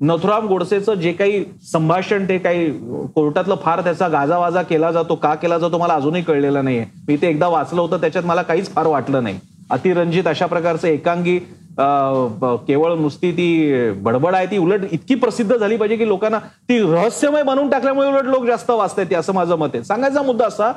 नथुराम 0.00 0.46
गोडसेचं 0.46 0.94
जे 0.94 1.12
काही 1.12 1.44
संभाषण 1.72 2.28
ते 2.28 2.38
काही 2.38 2.70
कोर्टातलं 3.14 3.56
फार 3.62 3.80
त्याचा 3.80 4.08
गाजावाजा 4.08 4.62
केला 4.62 4.90
जातो 4.92 5.14
का 5.14 5.34
केला 5.34 5.58
जातो 5.58 5.78
मला 5.78 5.94
अजूनही 5.94 6.22
कळलेलं 6.22 6.64
नाहीये. 6.64 6.84
मी 7.08 7.16
ते 7.16 7.28
एकदा 7.28 7.48
वाचलं 7.48 7.80
होतं 7.80 8.00
त्याच्यात 8.00 8.24
मला 8.24 8.42
काहीच 8.42 8.74
फार 8.74 8.86
वाटलं 8.86 9.22
नाही. 9.22 9.38
अतिरंजित 9.70 10.26
अशा 10.26 10.46
प्रकारचं 10.46 10.88
एकांगी 10.88 11.38
केवळ 11.78 12.94
नुसती 12.94 13.30
ती 13.32 13.90
बडबड 14.02 14.34
आहे 14.34 14.46
ती 14.46 14.58
उलट 14.58 14.80
इतकी 14.92 15.14
प्रसिद्ध 15.14 15.56
झाली 15.56 15.76
पाहिजे 15.76 15.96
की 15.96 16.06
लोकांना 16.08 16.38
ती 16.68 16.78
रहस्यमय 16.82 17.42
बनवून 17.42 17.70
टाकल्यामुळे 17.70 18.08
उलट 18.08 18.24
लोक 18.24 18.46
जास्त 18.46 18.70
वाचतात 18.70 19.14
असं 19.14 19.34
माझं 19.34 19.56
मत 19.56 19.74
आहे. 19.74 19.84
सांगायचा 19.84 20.22
मुद्दा 20.22 20.46
असा 20.46 20.72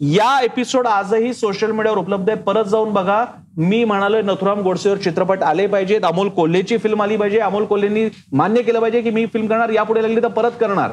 या 0.00 0.38
एपिसोड 0.44 0.86
आजही 0.86 1.32
सोशल 1.34 1.72
मीडियावर 1.72 1.98
उपलब्ध 1.98 2.30
आहे. 2.30 2.38
परत 2.38 2.64
जाऊन 2.64 2.92
बघा 2.92 3.24
मी 3.56 3.82
म्हणालोय 3.84 4.22
नथुराम 4.22 4.60
गोडसेवर 4.60 4.96
चित्रपट 4.96 5.42
आले 5.42 5.66
पाहिजेत. 5.66 6.04
अमोल 6.04 6.28
कोल्हेची 6.28 6.76
फिल्म 6.78 7.02
आली 7.02 7.16
पाहिजे. 7.16 7.38
अमोल 7.38 7.64
कोल्हेंनी 7.64 8.08
मान्य 8.32 8.62
केलं 8.62 8.80
पाहिजे 8.80 9.00
की 9.00 9.10
मी 9.10 9.26
फिल्म 9.26 9.46
करणार 9.46 9.70
यापुढे 9.70 10.02
लागली 10.02 10.22
तर 10.22 10.28
परत 10.28 10.50
करणार. 10.60 10.92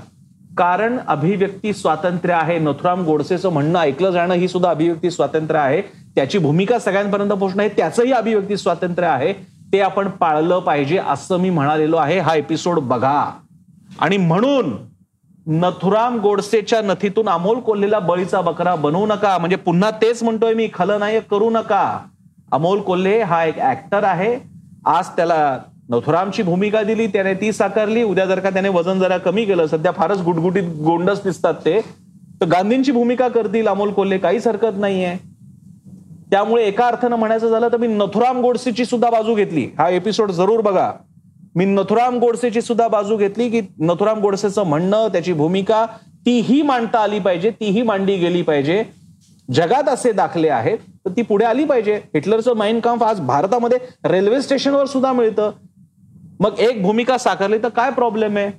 कारण 0.57 0.97
अभिव्यक्ती 1.07 1.73
स्वातंत्र्य 1.73 2.33
आहे. 2.33 2.59
नथुराम 2.59 3.03
गोडसेचं 3.05 3.49
म्हणणं 3.49 3.79
ऐकलं 3.79 4.11
जाणं 4.11 4.33
ही 4.33 4.47
सुद्धा 4.47 4.69
अभिव्यक्ती 4.69 5.11
स्वातंत्र्य 5.11 5.59
आहे. 5.59 5.81
त्याची 6.15 6.37
भूमिका 6.37 6.79
सगळ्यांपर्यंत 6.79 7.29
पोहोचणं 7.29 7.63
हे 7.63 7.69
त्याचंही 7.69 8.11
अभिव्यक्ती 8.11 8.57
स्वातंत्र्य 8.57 9.07
आहे. 9.07 9.33
ते 9.73 9.81
आपण 9.81 10.07
पाळलं 10.07 10.59
पाहिजे 10.59 10.97
असं 10.97 11.37
मी 11.37 11.49
म्हणालेलो 11.49 11.97
आहे. 11.97 12.19
हा 12.19 12.35
एपिसोड 12.35 12.79
बघा. 12.79 13.31
आणि 13.99 14.17
म्हणून 14.17 14.89
नथुराम 15.47 16.19
गोडसेच्या 16.19 16.81
नथीतून 16.81 17.29
अमोल 17.29 17.59
कोल्हेला 17.59 17.99
बळीचा 17.99 18.41
बकरा 18.41 18.75
बनवू 18.75 19.05
नका. 19.05 19.37
म्हणजे 19.37 19.55
पुन्हा 19.55 19.91
तेच 19.91 20.23
म्हणतोय 20.23 20.53
मी 20.53 20.69
खलनायक 20.73 21.29
करू 21.31 21.49
नका. 21.49 21.99
अमोल 22.51 22.81
कोल्हे 22.81 23.21
हा 23.21 23.45
एक 23.45 23.59
ऍक्टर 23.59 24.03
आहे. 24.03 24.39
आज 24.85 25.07
त्याला 25.07 25.59
नथुरामची 25.89 26.43
भूमिका 26.43 26.83
दिली 26.83 27.07
त्याने 27.07 27.33
ती 27.33 27.51
साकारली. 27.51 28.03
उद्या 28.03 28.25
जर 28.25 28.39
का 28.39 28.49
त्याने 28.49 28.69
वजन 28.69 28.99
जरा 28.99 29.17
कमी 29.17 29.45
केलं 29.45 29.67
सध्या 29.67 29.91
फारच 29.91 30.21
गुटगुटीत 30.21 30.63
गोंडस 30.63 31.23
दिसतात 31.23 31.53
ते. 31.53 31.81
तर 32.41 32.45
गांधींची 32.45 32.91
भूमिका 32.91 33.27
करतील 33.27 33.67
अमोल 33.67 33.91
कोल्हे 33.91 34.17
काहीच 34.17 34.47
हरकत 34.47 34.77
नाहीये. 34.77 35.28
त्यामुळे 36.31 36.63
एका 36.63 36.87
अर्थानं 36.87 37.15
म्हणायचं 37.15 37.49
झालं 37.49 37.67
तर 37.67 37.77
मी 37.77 37.87
नथुराम 37.87 38.41
गोडसेची 38.41 38.85
सुद्धा 38.85 39.09
बाजू 39.09 39.35
घेतली. 39.35 39.67
हा 39.77 39.89
एपिसोड 39.89 40.31
जरूर 40.31 40.61
बघा. 40.61 40.91
मी 41.55 41.65
नथुराम 41.65 42.17
गोडसेची 42.17 42.61
सुद्धा 42.61 42.87
बाजू 42.87 43.17
घेतली 43.17 43.49
की 43.49 43.61
नथुराम 43.79 44.19
गोडसेचं 44.19 44.63
म्हणणं 44.63 45.07
त्याची 45.07 45.33
भूमिका 45.33 45.85
तीही 46.25 46.61
मांडता 46.61 46.99
आली 46.99 47.19
पाहिजे 47.19 47.49
तीही 47.49 47.81
मांडली 47.81 48.17
गेली 48.17 48.41
पाहिजे. 48.41 48.83
जगात 49.53 49.89
असे 49.89 50.11
दाखले 50.11 50.49
आहेत 50.49 50.77
तर 51.05 51.09
ती 51.09 51.21
पुढे 51.21 51.45
आली 51.45 51.65
पाहिजे. 51.65 51.95
हिटलरचं 51.95 52.55
माइंड 52.55 52.81
काम्फ 52.81 53.03
आज 53.03 53.19
भारतामध्ये 53.19 53.77
रेल्वे 54.05 54.41
स्टेशनवर 54.41 54.85
सुद्धा 54.85 55.11
मिळतं. 55.13 55.51
मग 56.39 56.59
एक 56.59 56.81
भूमिका 56.83 57.17
साकारली 57.17 57.57
तर 57.57 57.69
काय 57.69 57.91
प्रॉब्लेम 57.91 58.37
आहे? 58.37 58.51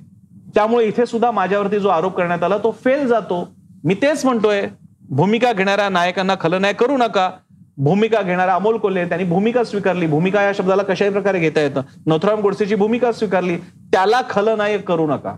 त्यामुळे 0.55 0.85
इथे 0.85 1.05
सुद्धा 1.05 1.31
माझ्यावरती 1.31 1.79
जो 1.79 1.89
आरोप 1.89 2.15
करण्यात 2.15 2.43
आला 2.43 2.57
तो 2.57 2.75
फेल 2.85 3.07
जातो. 3.07 3.47
मी 3.83 3.93
तेच 3.93 4.25
म्हणतोय 4.25 4.67
भूमिका 5.09 5.53
घेणाऱ्या 5.53 5.89
नायकांना 5.89 6.35
खलनायक 6.41 6.79
करू 6.79 6.97
नका. 6.97 7.29
भूमिका 7.77 8.21
घेणारा 8.21 8.55
अमोल 8.55 8.77
कोल्हे 8.77 9.05
त्यांनी 9.05 9.27
भूमिका 9.27 9.63
स्वीकारली. 9.63 10.07
भूमिका 10.07 10.41
या 10.41 10.51
शब्दाला 10.55 10.83
कशाही 10.83 11.11
प्रकारे 11.11 11.39
घेता 11.39 11.61
येतं? 11.61 11.81
नथुराम 12.07 12.39
गोडसेची 12.39 12.75
भूमिका 12.75 13.11
स्वीकारली. 13.11 13.57
त्याला 13.91 14.21
खलनायक 14.29 14.87
करू 14.87 15.07
नका. 15.07 15.35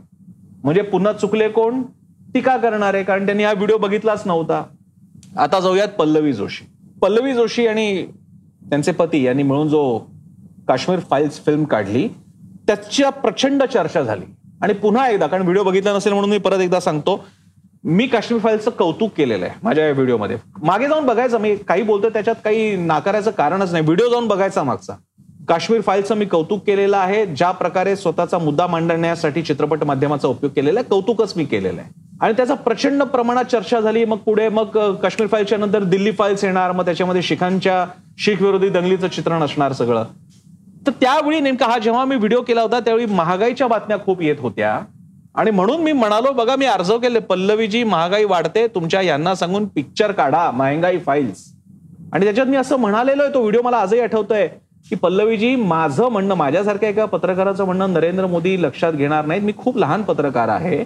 म्हणजे 0.64 0.82
पुन्हा 0.82 1.14
चुकले 1.14 1.50
कोण? 1.50 1.82
टीका 2.34 2.58
करणारे 2.58 3.04
कारण 3.04 3.26
त्यांनी 3.26 3.44
हा 3.44 3.54
व्हिडिओ 3.54 3.78
बघितलाच 3.78 4.24
नव्हता. 4.26 4.64
आता 5.38 5.60
जाऊयात 5.60 5.88
पल्लवी 5.88 6.34
जोशी. 6.34 6.66
पल्लवी 7.02 7.34
जोशी 7.34 7.68
आणि 7.68 8.06
त्यांचे 8.70 8.92
पती 8.92 9.24
यांनी 9.24 9.44
मिळून 9.44 9.68
जो 9.68 10.00
काश्मीर 10.68 11.00
फाईल्स 11.00 11.46
फिल्म 11.46 11.64
काढली 11.64 12.08
त्याच्या 12.68 13.10
प्रचंड 13.10 13.64
चर्चा 13.64 14.02
झाली. 14.02 14.26
आणि 14.62 14.74
पुन्हा 14.74 15.10
एकदा 15.10 15.28
कारण 15.28 15.44
व्हिडिओ 15.44 15.64
बघितला 15.64 15.94
नसेल 15.94 16.14
म्हणून 16.14 16.30
मी 16.30 16.38
परत 16.38 16.60
एकदा 16.60 16.80
सांगतो 16.80 17.26
मी 17.84 18.06
काश्मीर 18.08 18.40
फाईल्सचं 18.42 18.72
कौतुक 18.72 19.12
केलेलं 19.18 19.46
आहे 19.46 19.56
माझ्या 19.64 19.86
या 19.86 19.94
व्हिडिओमध्ये. 19.94 20.38
मागे 20.64 20.88
जाऊन 20.88 21.06
बघायचं 21.06 21.40
मी 21.40 21.56
काही 21.68 21.82
बोलतो 21.84 22.10
त्याच्यात 22.10 22.36
काही 22.44 22.76
नाकारायचं 22.76 23.32
कारणच 23.32 23.72
नाही. 23.72 23.84
व्हिडिओ 23.84 24.10
जाऊन 24.10 24.28
बघायचा 24.28 24.64
मागचा. 24.64 24.94
काश्मीर 25.48 25.82
फाईलचं 25.82 26.16
मी 26.16 26.26
कौतुक 26.26 26.62
केलेलं 26.68 26.98
आहे 26.98 27.26
ज्या 27.26 27.50
प्रकारे 27.52 27.96
स्वतःचा 27.96 28.38
मुद्दा 28.38 28.68
मांडण्यासाठी 28.68 29.42
चित्रपट 29.42 29.84
माध्यमाचा 29.84 30.28
उपयोग 30.28 30.52
केलेला 30.52 30.80
आहे 30.80 30.90
कौतुकच 30.90 31.34
मी 31.38 31.46
केलेलं 31.46 31.82
आहे. 31.82 31.92
आणि 32.22 32.34
त्याचा 32.34 32.54
प्रचंड 32.54 33.04
प्रमाणात 33.04 33.46
चर्चा 33.46 33.80
झाली 33.80 34.06
मग 34.06 34.18
पुढे 34.18 34.48
मग 34.50 34.78
काश्मीर 35.02 35.28
फाईलच्या 35.28 35.58
नंतर 35.58 35.84
दिल्ली 35.84 36.12
फाईल्स 36.12 36.44
येणार 36.44 36.72
मग 36.72 36.86
त्याच्यामध्ये 36.86 37.22
शिखांच्या 37.22 37.86
शीख 38.18 38.42
विरोधी 38.42 38.70
दंगलीचं 38.70 39.08
चित्रण 39.08 39.44
असणार 39.44 39.74
सगळं. 39.74 40.04
तर 40.88 40.92
त्यावेळी 40.92 41.40
नेमका 41.40 41.66
हा 41.66 41.78
जेव्हा 41.78 42.06
मी 42.06 42.16
व्हिडिओ 42.16 42.42
केला 42.42 42.62
होता 42.62 42.80
त्यावेळी 42.80 43.06
महागाईच्या 43.06 43.68
बातम्या 43.68 43.98
खूप 44.00 44.22
येत 44.22 44.36
होत्या. 44.40 44.80
आणि 45.36 45.52
म्हणून 45.52 45.82
मी 45.82 45.92
म्हणालो 45.92 46.32
बघा 46.34 46.56
मी 46.56 46.66
अर्ज 46.66 46.92
केले. 46.92 47.20
पल्लवीजी 47.20 47.84
महागाई 47.84 48.24
वाढते. 48.24 48.66
तुमच्या 48.68 49.02
यांना 49.02 49.36
सांगून 49.36 49.66
पिक्चर 49.66 50.12
काढा. 50.12 50.50
महागाई 50.52 50.98
फाईल्स 50.98 51.46
आणि 52.14 52.26
त्याच्यात 52.26 52.48
मी 52.48 52.58
असं 52.58 52.78
म्हणालेलो 52.78 53.24
आहे 53.24 53.34
तो 53.34 53.42
व्हिडिओ 53.42 53.62
मला 53.62 53.78
आजही 53.78 54.00
आठवतोय 54.00 54.48
की 54.90 54.96
पल्लवीजी 54.96 55.56
माझं 55.56 56.10
म्हणणं 56.10 56.36
माझ्यासारख्या 56.36 56.90
एका 56.90 57.06
पत्रकाराचं 57.06 57.66
म्हणणं 57.66 57.94
नरेंद्र 57.94 58.28
मोदी 58.28 58.62
लक्षात 58.62 58.94
घेणार 58.94 59.26
नाहीत. 59.26 59.42
मी 59.42 59.54
खूप 59.58 59.78
लहान 59.78 60.02
पत्रकार 60.02 60.48
आहे. 60.48 60.84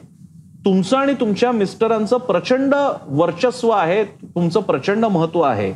तुमचं 0.65 0.97
आणि 0.97 1.13
तुमच्या 1.13 1.51
मिस्टरांचं 1.51 2.17
प्रचंड 2.17 2.75
वर्चस्व 3.07 3.69
आहे. 3.69 4.03
तुमचं 4.03 4.61
प्रचंड 4.61 5.05
महत्त्व 5.05 5.41
आहे. 5.41 5.73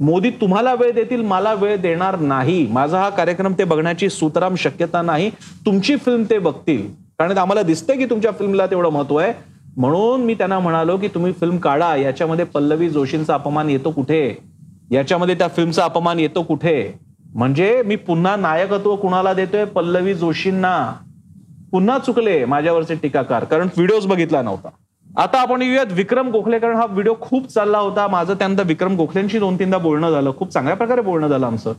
मोदी 0.00 0.30
तुम्हाला 0.30 0.74
वेळ 0.74 0.92
देतील 0.92 1.22
मला 1.22 1.54
वेळ 1.54 1.76
देणार 1.76 2.18
नाही. 2.18 2.66
माझा 2.66 3.00
हा 3.00 3.08
कार्यक्रम 3.08 3.52
ते 3.58 3.64
बघण्याची 3.64 4.08
सुतराम 4.08 4.54
शक्यता 4.54 5.02
नाही. 5.02 5.30
तुमची 5.66 5.96
फिल्म 5.96 6.24
ते 6.30 6.38
बघतील. 6.38 7.07
कारण 7.18 7.38
आम्हाला 7.38 7.62
दिसतंय 7.62 7.96
की 7.96 8.04
तुमच्या 8.04 8.30
फिल्मला 8.38 8.66
तेवढं 8.66 8.88
महत्त्व 8.88 9.16
आहे. 9.16 9.32
म्हणून 9.76 10.20
मी 10.20 10.34
त्यांना 10.34 10.58
म्हणालो 10.58 10.96
की 10.96 11.08
तुम्ही 11.08 11.32
फिल्म 11.32 11.56
काढा. 11.56 11.94
याच्यामध्ये 11.96 12.44
पल्लवी 12.44 12.90
जोशींचा 12.90 13.34
अपमान 13.34 13.70
येतो 13.70 13.90
कुठे? 13.90 14.38
याच्यामध्ये 14.90 15.34
त्या 15.34 15.48
फिल्मचा 15.48 15.84
अपमान 15.84 16.18
येतो 16.18 16.42
कुठे? 16.42 16.92
म्हणजे 17.34 17.82
मी 17.86 17.96
पुन्हा 17.96 18.36
नायकत्व 18.36 18.94
कुणाला 18.96 19.32
देतोय? 19.34 19.64
पल्लवी 19.64 20.14
जोशींना. 20.14 20.92
पुन्हा 21.72 21.98
चुकले 21.98 22.44
माझ्यावरचे 22.44 22.94
टीकाकार 22.94 23.44
कारण 23.44 23.68
व्हिडिओज 23.76 24.06
बघितला 24.06 24.42
नव्हता. 24.42 24.68
आता 25.16 25.40
आपण 25.40 25.62
येऊयात 25.62 25.92
विक्रम 25.92 26.30
गोखले 26.30 26.58
कारण 26.58 26.76
हा 26.76 26.86
व्हिडिओ 26.86 27.14
खूप 27.20 27.48
चालला 27.48 27.78
होता. 27.78 28.06
माझं 28.08 28.34
त्यानंतर 28.34 28.62
विक्रम 28.66 28.96
गोखलेंशी 28.96 29.38
दोन 29.38 29.58
तीनदा 29.58 29.78
बोलणं 29.78 30.10
झालं. 30.10 30.32
खूप 30.38 30.50
चांगल्या 30.50 30.76
प्रकारे 30.76 31.00
बोलणं 31.00 31.28
झालं 31.28 31.46
आमचं. 31.46 31.72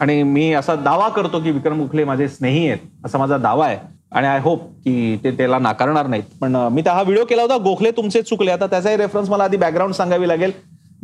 आणि 0.00 0.22
मी 0.22 0.52
असा 0.52 0.74
दावा 0.74 1.08
करतो 1.08 1.40
की 1.40 1.50
विक्रम 1.50 1.80
गोखले 1.80 2.04
माझे 2.04 2.28
स्नेही 2.28 2.66
आहेत. 2.68 2.78
असा 3.04 3.18
माझा 3.18 3.38
दावा 3.38 3.66
आहे. 3.66 3.95
आणि 4.12 4.26
आय 4.26 4.40
होप 4.40 4.62
की 4.84 5.18
ते 5.24 5.30
त्याला 5.30 5.58
नाकारणार 5.58 6.06
नाहीत. 6.06 6.24
पण 6.40 6.56
मी 6.72 6.82
तर 6.82 6.90
हा 6.90 7.02
व्हिडिओ 7.02 7.24
केला 7.24 7.42
होता. 7.42 7.56
गोखले 7.56 7.90
तुमचे 7.90 8.22
चुकले. 8.22 8.50
आता 8.50 8.66
त्याचाही 8.66 8.96
रेफरन्स 8.96 9.28
मला 9.30 9.44
आधी 9.44 9.56
बॅकग्राऊंड 9.56 9.94
सांगावी 9.94 10.28
लागेल. 10.28 10.52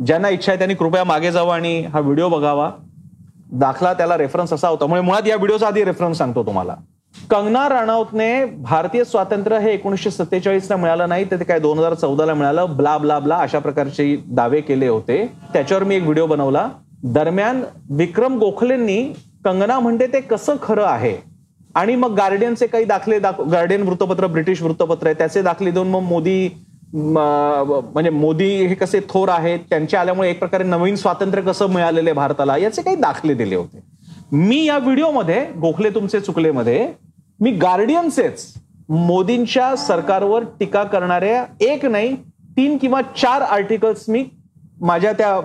ज्यांना 0.05 0.29
इच्छा 0.29 0.51
आहे 0.51 0.57
त्यांनी 0.57 0.75
कृपया 0.75 1.03
मागे 1.03 1.31
जावं 1.31 1.53
आणि 1.53 1.79
हा 1.93 1.99
व्हिडिओ 1.99 2.29
बघावा. 2.29 2.69
दाखला 3.51 3.93
त्याला 3.93 4.17
रेफरन्स 4.17 4.53
असा 4.53 4.67
होता. 4.67 4.85
म्हणजे 4.85 5.05
मुळात 5.05 5.27
या 5.27 5.35
व्हिडिओचा 5.35 5.67
आधी 5.67 5.83
रेफरन्स 5.83 6.17
सांगतो 6.17 6.43
तुम्हाला. 6.45 6.75
कंगना 7.31 7.67
राणौतने 7.69 8.45
भारतीय 8.45 9.03
स्वातंत्र्य 9.03 9.59
हे 9.59 9.73
एकोणीसशे 9.73 10.11
सत्तेचाळीसला 10.11 10.75
मिळालं 10.75 11.09
नाही 11.09 11.25
तर 11.31 11.39
ते 11.39 11.43
काय 11.43 11.59
दोन 11.59 11.79
हजार 11.79 11.93
चौदाला 11.93 12.33
मिळालं. 12.33 12.75
ब्ला 12.77 12.97
ब्ला 12.97 13.19
ब्ला 13.19 13.37
अशा 13.37 13.59
प्रकारचे 13.59 14.15
दावे 14.27 14.61
केले 14.61 14.87
होते. 14.87 15.25
त्याच्यावर 15.53 15.83
मी 15.83 15.95
एक 15.95 16.03
व्हिडिओ 16.03 16.25
बनवला. 16.27 16.67
दरम्यान 17.03 17.61
विक्रम 17.89 18.37
गोखलेंनी 18.37 19.03
कंगना 19.45 19.79
म्हणते 19.79 20.07
ते 20.07 20.21
कसं 20.21 20.55
खरं 20.63 20.85
आहे? 20.85 21.15
आणि 21.75 21.95
मग 21.95 22.13
गार्डियनचे 22.15 22.67
काही 22.67 22.85
दाखले 22.85 23.19
गार्डियन 23.19 23.81
वृत्तपत्र 23.81 24.27
ब्रिटिश 24.27 24.61
वृत्तपत्र 24.61 25.07
आहे 25.07 25.15
त्याचे 25.17 25.41
दाखले 25.41 25.71
देऊन 25.71 25.87
मग 25.87 26.01
मोदी 26.01 26.49
म्हणजे 26.95 28.09
मोदी 28.09 28.49
हे 28.65 28.75
कसे 28.75 28.99
थोर 29.09 29.29
आहेत 29.29 29.59
त्यांच्या 29.69 29.99
आल्यामुळे 30.01 30.29
एक 30.29 30.39
प्रकारे 30.39 30.63
नवीन 30.63 30.95
स्वातंत्र्य 30.95 31.43
कसं 31.43 31.69
मिळालेलं 31.73 32.09
आहे 32.09 32.15
भारताला 32.15 32.57
याचे 32.57 32.81
काही 32.81 32.95
दाखले 32.95 33.33
दिले 33.33 33.55
होते. 33.55 33.79
मी 34.31 34.63
या 34.65 34.77
व्हिडिओमध्ये 34.77 35.43
गोखले 35.61 35.89
तुमचे 35.95 36.19
चुकलेमध्ये 36.19 36.87
मी 37.39 37.51
गार्डियनचेच 37.51 38.45
मोदींच्या 38.89 39.75
सरकारवर 39.77 40.43
टीका 40.59 40.83
करणाऱ्या 40.83 41.43
एक 41.65 41.85
नाही 41.85 42.15
तीन 42.57 42.77
किंवा 42.77 43.01
चार 43.17 43.41
आर्टिकल्स 43.41 44.05
मी 44.09 44.23
माझ्या 44.81 45.11
त्या 45.13 45.39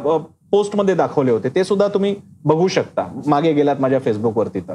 पोस्टमध्ये 0.51 0.95
दाखवले 0.95 1.31
होते. 1.31 1.49
ते 1.49 1.65
सुद्धा 1.65 1.89
तुम्ही 1.95 2.15
बघू 2.45 2.69
शकता. 2.69 3.07
मागे 3.27 3.53
गेलात 3.53 3.81
माझ्या 3.81 3.99
फेसबुकवरती 4.05 4.61
तर. 4.61 4.75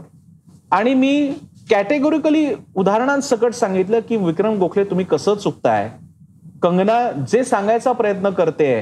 आणि 0.74 0.94
मी 0.94 1.34
कॅटेगोरिकली 1.70 2.46
उदाहरणांसकट 2.76 3.54
सांगितलं 3.54 4.00
की 4.00 4.18
विक्रम 4.18 4.58
गोखले 4.60 4.84
तुम्ही 4.84 5.06
कसं 5.06 5.36
चुकताय? 5.36 5.90
कंगना 6.64 7.00
जे 7.32 7.44
सांगायचा 7.44 7.92
प्रयत्न 7.92 8.30
करते 8.30 8.74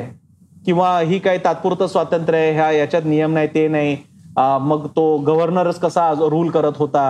किंवा 0.66 1.00
ही 1.00 1.20
काय 1.20 1.38
तात्पुरतं 1.38 1.88
स्वातंत्र्य 1.88 2.38
आहे 2.38 2.52
ह्या 2.54 2.72
याच्यात 2.72 3.06
नियम 3.06 3.34
नाही 3.34 3.48
ते 3.54 3.68
नाही 3.68 3.96
मग 4.38 4.86
तो 4.96 5.18
गव्हर्नरच 5.18 5.80
कसा 5.80 6.10
रूल 6.22 6.50
करत 6.50 6.78
होता 6.78 7.04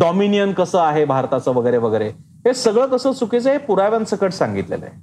डॉमिनियन 0.00 0.52
कसं 0.52 0.78
आहे 0.80 1.04
भारताचं 1.04 1.52
वगैरे 1.54 1.78
वगैरे 1.78 2.08
हे 2.46 2.54
सगळं 2.54 2.86
कसं 2.86 3.12
चुकीचं 3.12 3.48
आहे 3.50 3.58
पुराव्यांसकट 3.58 4.32
सांगितलेलं 4.32 4.84
आहे. 4.86 5.00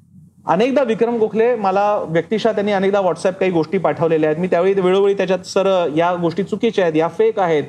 अनेकदा 0.47 0.83
विक्रम 0.83 1.17
गोखले 1.17 1.53
मला 1.55 1.83
व्यक्तिशः 2.09 2.51
त्यांनी 2.51 2.71
अनेकदा 2.71 2.99
व्हॉट्सअप 2.99 3.39
काही 3.39 3.51
गोष्टी 3.51 3.77
पाठवलेल्या 3.77 4.29
आहेत. 4.29 4.41
मी 4.41 4.47
त्यावेळी 4.47 4.81
वेळोवेळी 4.81 5.13
त्याच्यात 5.13 5.45
सर 5.45 5.67
या 5.95 6.13
गोष्टी 6.21 6.43
चुकीच्या 6.43 6.85
आहेत 6.85 6.95
या 6.95 7.07
फेक 7.17 7.39
आहेत. 7.39 7.63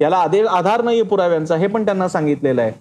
याला 0.00 0.16
आधार 0.50 0.82
नाहीये 0.82 1.02
पुराव्यांचा 1.02 1.56
हे 1.56 1.66
पण 1.66 1.84
त्यांना 1.84 2.08
सांगितलेलं 2.08 2.62
आहे. 2.62 2.72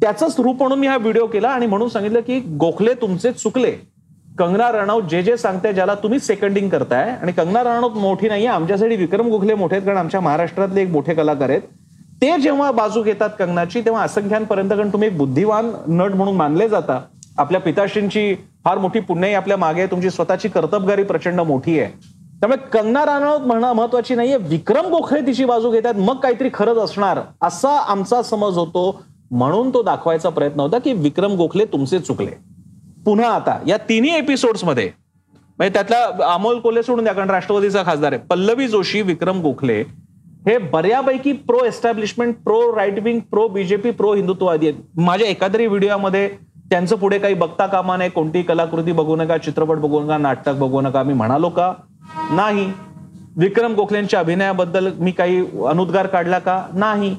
त्याचंच 0.00 0.34
रूप 0.38 0.56
म्हणून 0.58 0.78
मी 0.78 0.86
हा 0.86 0.96
व्हिडिओ 0.96 1.26
केला 1.26 1.48
आणि 1.48 1.66
म्हणून 1.66 1.88
सांगितलं 1.88 2.20
की 2.20 2.38
गोखले 2.60 2.94
तुमचे 2.94 3.32
चुकले. 3.32 3.72
कंगना 4.38 4.70
राणावत 4.72 5.02
जे 5.02 5.22
जे 5.22 5.36
सांगताय 5.36 5.72
ज्याला 5.72 5.94
तुम्ही 5.94 6.18
सेकंडिंग 6.18 6.68
करताय 6.68 7.08
आणि 7.10 7.32
कंगना 7.32 7.62
राणावत 7.64 7.96
मोठी 7.96 8.28
नाहीये 8.28 8.48
आमच्यासाठी 8.48 8.96
विक्रम 8.96 9.28
गोखले 9.28 9.54
मोठे 9.54 9.76
आहेत 9.76 9.86
कारण 9.86 9.98
आमच्या 9.98 10.20
महाराष्ट्रातले 10.20 10.82
एक 10.82 10.88
मोठे 10.88 11.14
कलाकार 11.14 11.50
आहेत. 11.50 11.62
ते 12.22 12.36
जेव्हा 12.40 12.70
बाजू 12.72 13.02
घेतात 13.02 13.30
कंगनाची 13.38 13.80
तेव्हा 13.80 14.02
असंख्यांपर्यंत 14.02 14.70
कारण 14.70 14.88
तुम्ही 14.88 15.08
एक 15.08 15.16
बुद्धिवान 15.18 15.70
नट 15.88 16.14
म्हणून 16.14 16.36
मानले 16.36 16.68
जाता. 16.68 17.00
आपल्या 17.38 17.60
पिताश्रींची 17.60 18.34
फार 18.64 18.78
मोठी 18.78 19.00
पुण्याही 19.00 19.34
आपल्या 19.34 19.56
मागे 19.56 19.86
तुमची 19.86 20.10
स्वतःची 20.10 20.48
कर्तबगारी 20.48 21.02
प्रचंड 21.02 21.40
मोठी 21.40 21.78
आहे. 21.80 21.92
त्यामुळे 22.40 22.68
कंगना 22.72 23.04
राणौत 23.06 23.40
म्हणणं 23.40 23.72
महत्वाची 23.72 24.14
नाहीये. 24.14 24.36
विक्रम 24.40 24.86
गोखले 24.86 25.20
तिची 25.26 25.44
बाजू 25.44 25.70
घेतात. 25.70 25.94
मग 25.96 26.16
काहीतरी 26.16 26.50
खरंच 26.54 26.76
असणार. 26.76 27.20
असा 27.42 27.76
आमचा 27.88 28.22
समज 28.22 28.58
होतो 28.58 29.00
म्हणून 29.30 29.70
तो 29.74 29.82
दाखवायचा 29.82 30.28
प्रयत्न 30.28 30.60
होता 30.60 30.78
की 30.78 30.92
विक्रम 30.92 31.34
गोखले 31.36 31.64
तुमचे 31.64 31.98
चुकले. 31.98 32.30
पुन्हा 33.04 33.30
आता 33.30 33.58
या 33.66 33.76
तिन्ही 33.88 34.14
एपिसोड्समध्ये 34.16 34.90
म्हणजे 35.58 35.72
त्यातला 35.74 36.04
अमोल 36.24 36.58
कोल्हे 36.58 36.82
सोडून 36.82 37.04
द्या 37.04 37.14
कारण 37.14 37.30
राष्ट्रवादीचा 37.30 37.82
खासदार 37.82 38.12
आहे. 38.12 38.20
पल्लवी 38.20 38.68
जोशी 38.68 39.02
विक्रम 39.02 39.40
गोखले 39.40 39.80
हे 40.46 40.56
बऱ्यापैकी 40.58 41.32
pro 41.32 41.64
establishment 41.64 42.36
pro 42.44 42.60
right 42.76 42.98
wing 42.98 43.20
pro 43.20 43.46
BJP 43.48 43.90
pro 43.90 44.12
हिंदुत्ववादी 44.14 44.68
आहेत. 44.68 44.80
माझ्या 44.96 45.28
एखादरी 45.28 45.66
व्हिडिओमध्ये 45.66 46.28
त्यांचं 46.70 46.96
पुढे 46.96 47.18
काही 47.18 47.34
बघता 47.34 47.66
कामा 47.66 47.96
नाही 47.96 48.10
कोणतीही 48.10 48.44
कलाकृती 48.44 48.92
बघू 48.92 49.16
नका 49.16 49.36
चित्रपट 49.38 49.76
बघू 49.76 50.00
नका 50.00 50.18
नाटक 50.18 50.54
बघू 50.54 50.80
नका 50.80 51.02
मी 51.02 51.12
म्हणालो 51.12 51.48
का 51.48 51.72
नाही. 52.16 52.72
विक्रम 53.36 53.74
गोखलेंच्या 53.74 54.20
अभिनयाबद्दल 54.20 54.90
मी 54.98 55.10
काही 55.10 55.44
अनुद्गार 55.68 56.06
काढला 56.06 56.38
का? 56.38 56.66
नाही. 56.74 57.16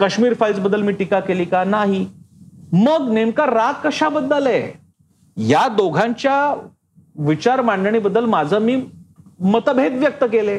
काश्मीर 0.00 0.34
फाईल्सबद्दल 0.34 0.82
मी 0.82 0.92
टीका 0.92 1.20
केली 1.20 1.44
का? 1.44 1.64
नाही. 1.64 2.06
मग 2.72 3.10
नेमका 3.12 3.46
राग 3.46 3.72
कशाबद्दल 3.84 4.46
आहे? 4.46 4.72
या 5.36 5.68
दोघांच्या 5.68 6.54
विचार 7.18 7.60
मांडणीबद्दल 7.62 8.24
माझं 8.24 8.58
मी 8.58 8.76
मतभेद 9.40 9.92
व्यक्त 9.92 10.24
केले. 10.24 10.58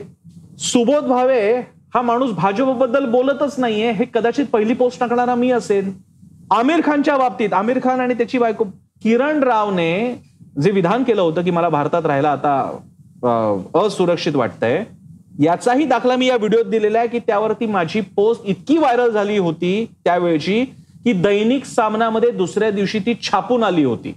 सुबोध 0.59 1.03
भावे 1.03 1.59
हा 1.95 2.01
माणूस 2.01 2.31
भाजपबद्दल 2.31 3.05
बोलतच 3.05 3.59
नाहीये 3.59 3.91
हे 3.91 4.05
कदाचित 4.13 4.45
पहिली 4.45 4.73
पोस्ट 4.73 4.99
टाकणारा 4.99 5.35
मी 5.35 5.51
असेल 5.51 5.91
आमिर 6.51 6.81
खानच्या 6.85 7.17
बाबतीत 7.17 7.53
आमिर 7.53 7.79
खान 7.83 7.99
आणि 7.99 8.13
त्याची 8.13 8.37
बायको 8.37 8.63
किरण 9.03 9.43
रावने 9.43 10.15
जे 10.61 10.71
विधान 10.71 11.03
केलं 11.03 11.21
होतं 11.21 11.43
की 11.43 11.51
मला 11.51 11.69
भारतात 11.69 12.05
राहायला 12.05 12.31
आता 12.31 12.79
असुरक्षित 13.25 14.35
वाटतंय. 14.35 14.83
याचाही 15.39 15.85
दाखला 15.85 16.15
मी 16.15 16.27
या 16.27 16.35
व्हिडिओत 16.37 16.65
दिलेला 16.69 16.99
आहे 16.99 17.07
की 17.07 17.19
त्यावरती 17.19 17.65
माझी 17.65 18.01
पोस्ट 18.15 18.41
इतकी 18.45 18.77
व्हायरल 18.77 19.11
झाली 19.11 19.37
होती 19.37 19.85
त्यावेळची 20.05 20.63
की 21.03 21.13
दैनिक 21.13 21.65
सामनामध्ये 21.65 22.31
दुसऱ्या 22.31 22.69
दिवशी 22.71 22.99
ती 22.99 23.13
छापून 23.23 23.63
आली 23.63 23.83
होती. 23.83 24.13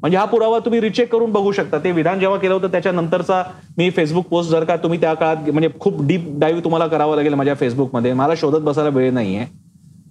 म्हणजे 0.00 0.16
हा 0.18 0.24
पुरावा 0.24 0.58
तुम्ही 0.58 0.80
रिचेक 0.80 1.10
करून 1.12 1.32
बघू 1.32 1.52
शकता. 1.52 1.78
ते 1.78 1.92
विधान 1.92 2.20
जेव्हा 2.20 2.38
केलं 2.38 2.54
होतं 2.54 2.72
त्याच्यानंतरचा 2.72 3.42
मी 3.78 3.88
फेसबुक 3.90 4.26
पोस्ट 4.26 4.50
जर 4.50 4.64
का 4.64 4.76
तुम्ही 4.76 5.00
त्या 5.00 5.14
काळात 5.14 5.50
म्हणजे 5.50 5.68
खूप 5.80 6.02
डीप 6.06 6.28
डाईव्ह 6.40 6.60
तुम्हाला 6.64 6.86
करावं 6.86 7.16
लागेल 7.16 7.34
माझ्या 7.34 7.54
फेसबुकमध्ये 7.54 8.12
मला 8.12 8.34
शोधत 8.36 8.64
बसायला 8.64 8.90
वेळ 8.90 9.12
नाहीये. 9.12 9.46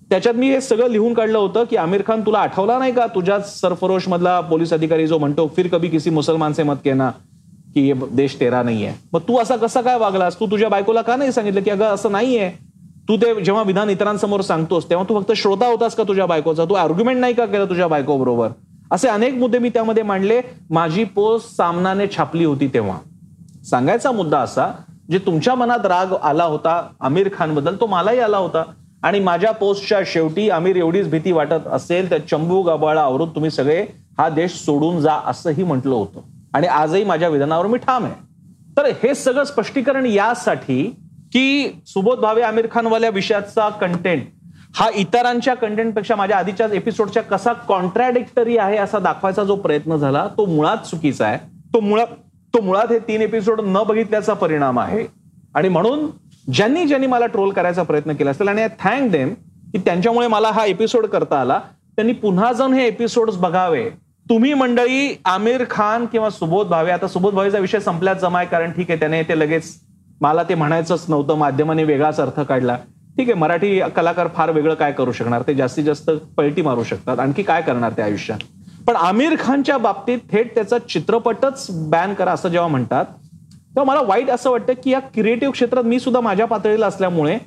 त्याच्यात 0.10 0.36
मी 0.36 0.50
हे 0.50 0.60
सगळं 0.62 0.90
लिहून 0.90 1.14
काढलं 1.14 1.38
होतं 1.38 1.64
की 1.70 1.76
आमिर 1.78 2.02
खान 2.08 2.22
तुला 2.26 2.40
आठवला 2.40 2.78
नाही 2.80 2.94
का? 2.94 3.06
तुझ्या 3.16 3.40
सरफरोश 3.42 4.08
मधला 4.08 4.40
पोलीस 4.42 4.74
अधिकारी 4.74 5.08
जो 5.08 5.18
म्हणतो 5.18 5.48
फिर 5.56 5.68
कभी 5.68 5.88
किसी 5.88 6.10
मुसलमान 6.10 6.54
से 6.54 6.64
मत 6.64 6.76
केना 6.86 7.12
की 7.78 7.94
देश 8.12 8.40
तेरा 8.40 8.62
नाहीये 8.64 8.92
मग 9.14 9.20
तू 9.28 9.38
असा 9.38 9.56
कसा 9.56 9.82
काय 9.82 9.98
वागलास? 9.98 10.40
तू 10.40 10.46
तुझ्या 10.46 10.70
बायकोला 10.70 11.02
का 11.02 11.16
नाही 11.16 11.32
सांगितलं 11.32 11.62
की 11.62 11.70
अगं 11.70 11.86
असं 11.86 12.12
नाहीये. 12.12 12.50
तू 13.08 13.18
ते 13.18 13.34
जेव्हा 13.44 13.64
विधान 13.64 13.90
इतरांसमोर 13.90 14.42
सांगतोस 14.42 14.90
तेव्हा 14.90 15.06
तू 15.10 15.20
फक्त 15.20 15.32
श्रोता 15.32 15.68
होतास 15.68 15.96
का 15.96 16.04
तुझ्या 16.04 16.26
बायकोचा? 16.26 16.66
तू 16.66 16.74
आर्ग्युमेंट 16.74 17.20
नाही 17.20 17.34
का 17.34 17.46
केलं 17.46 17.66
तुझ्या 17.66 17.88
बायको 17.88 18.18
बरोबर? 18.18 18.50
असे 18.92 19.08
अनेक 19.08 19.34
मुद्दे 19.34 19.60
मी 19.60 19.70
त्यामध्ये 19.70 20.04
मांडले. 20.04 20.42
माझी 20.70 21.04
पोस्ट 21.04 21.56
सामनाने 21.58 22.08
छापली 22.08 22.46
होती 22.46 22.68
तेव्हा. 22.68 22.98
सांगायचा 23.66 24.12
मुद्दा 24.12 24.40
असा 24.40 24.72
जे 25.12 25.18
तुमच्या 25.18 25.56
मनात 25.56 25.86
राग 25.86 26.14
आला 26.24 26.44
होता 26.44 26.82
आमिर 27.02 27.30
खानबद्दल 27.38 27.76
तो 27.76 27.88
मलाही 27.88 28.20
आला 28.20 28.38
होता. 28.38 28.64
आणि 29.04 29.20
माझ्या 29.20 29.52
पोस्टच्या 29.52 30.00
शेवटी 30.06 30.50
आमिर 30.50 30.76
एवढीच 30.76 31.10
भीती 31.10 31.32
वाटत 31.32 31.68
असेल 31.72 32.10
तर 32.12 32.18
चंबू 32.32 32.62
गबाळा 32.62 33.02
आवरून 33.02 33.30
तुम्ही 33.30 33.52
सगळे 33.52 33.86
हा 34.18 34.30
देश 34.30 34.52
सोडून 34.52 35.00
जा 35.00 35.14
असंही 35.26 35.64
म्हटलं 35.64 35.96
होतं. 35.96 36.20
आणि 36.58 36.68
आजही 36.68 37.04
माझ्या 37.04 37.28
विधानावर 37.30 37.66
मी 37.68 37.78
ठाम 37.78 38.06
आहे. 38.06 38.14
तर 38.78 38.86
हे 39.04 39.14
सगळं 39.16 39.44
स्पष्टीकरण 39.44 40.06
यासाठी 40.06 40.84
की 41.34 41.82
सुबोध 41.88 42.20
भावे 42.20 42.42
आमिर 42.42 42.68
खानवाल्या 42.72 43.10
विषयाचा 43.10 43.68
कंटेंट 43.82 44.24
हा 44.76 44.88
इतरांच्या 44.96 45.54
कंटेंटपेक्षा 45.56 46.16
माझ्या 46.16 46.38
आधीच्या 46.38 46.68
एपिसोडच्या 46.74 47.24
कसा 47.24 47.54
कॉन्ट्रॅडिक्टरी 47.68 48.58
आहे 48.58 48.78
असा 48.78 49.00
दाखवायचा 49.00 49.44
जो 49.44 49.56
प्रयत्न 49.56 49.96
झाला 49.96 50.28
तो 50.38 50.46
मुळात 50.46 50.86
चुकीचा 50.86 51.26
आहे. 51.26 51.38
तो 51.74 51.80
मुळात 51.80 52.08
तो 52.54 52.62
मुळात 52.62 52.92
हे 52.92 53.00
तीन 53.00 53.22
एपिसोड 53.22 53.62
न 53.64 53.84
बघितल्याचा 53.88 54.34
परिणाम 54.34 54.80
आहे. 54.80 55.06
आणि 55.56 55.70
म्हणून 55.70 56.10
ज्यांनी 56.54 56.86
ज्यांनी 56.86 57.08
मला 57.08 57.26
ट्रोल 57.26 57.52
करायचा 57.52 57.84
प्रयत्न 57.84 58.14
केला 58.14 58.32
असेल 58.32 58.48
आणि 58.48 58.66
थँक 58.80 59.12
देम 59.12 59.34
की 59.72 59.78
त्यांच्यामुळे 59.78 60.28
मला 60.28 60.52
हा 60.52 60.66
एपिसोड 60.66 61.06
करता 61.06 61.40
आला 61.42 61.60
त्यांनी 61.96 62.14
पुन्हा 62.14 62.52
जाऊन 62.54 62.74
हे 62.74 62.88
एपिसोड 62.88 63.32
बघावे. 63.32 63.90
तुम्ही 64.30 64.54
मंडळी 64.54 65.16
आमिर 65.26 65.64
खान 65.70 66.06
किंवा 66.12 66.30
सुबोध 66.30 66.68
भावे 66.68 66.92
आता 66.92 67.08
सुबोध 67.08 67.34
भावेचा 67.34 67.60
विषय 67.60 67.80
संपल्यात 67.80 68.16
जमाय 68.16 68.46
कारण 68.46 68.72
ठीक 68.72 68.90
आहे 68.92 69.00
त्याने 69.00 69.22
ते 69.24 69.38
लगेच 69.40 69.74
मला 70.22 70.44
ते 70.44 70.56
म्हणायचंच 70.56 71.06
नव्हतं 71.10 71.38
माध्यमाने 71.38 71.84
वेगळाच 71.84 72.20
अर्थ 72.20 72.40
काढला. 72.40 72.76
ठीक 73.18 73.30
आहे 73.30 73.40
मराठी 73.40 73.80
कलाकार 73.96 74.28
फार 74.36 74.52
वेगळं 74.52 74.74
काय 74.76 74.92
करू 74.92 75.12
शकणार? 75.12 75.42
ते 75.48 75.54
जास्तीत 75.56 75.84
जास्त 75.84 76.10
पलटी 76.38 76.62
मारू 76.62 76.84
शकतात. 76.84 77.20
आणखी 77.20 77.44
काय 77.44 77.62
करणार 77.62 77.92
त्या 77.92 78.06
आयुष्यात? 78.06 78.40
पण 78.88 78.96
आमिर 78.96 79.36
खानच्या 79.40 79.78
बाबतीत 79.78 80.20
थेट 80.32 80.54
त्याचा 80.56 80.78
चित्रपटच 80.90 81.66
बॅन 81.90 82.14
करा 82.14 82.32
असं 82.32 82.50
जेव्हा 82.50 82.68
म्हणतात 82.68 83.06
तेव्हा 83.06 83.84
मला 83.86 84.02
वाईट 84.08 84.30
असं 84.30 84.50
वाटतं 84.52 84.74
की 84.84 84.92
या 84.92 85.00
क्रिएटिव्ह 85.14 85.54
क्षेत्रात 85.54 85.84
मी 85.84 86.00
सुद्धा 86.00 86.22
माझ्या 86.22 86.46
पातळीला 86.48 86.88
असल्यामुळे 86.88 87.38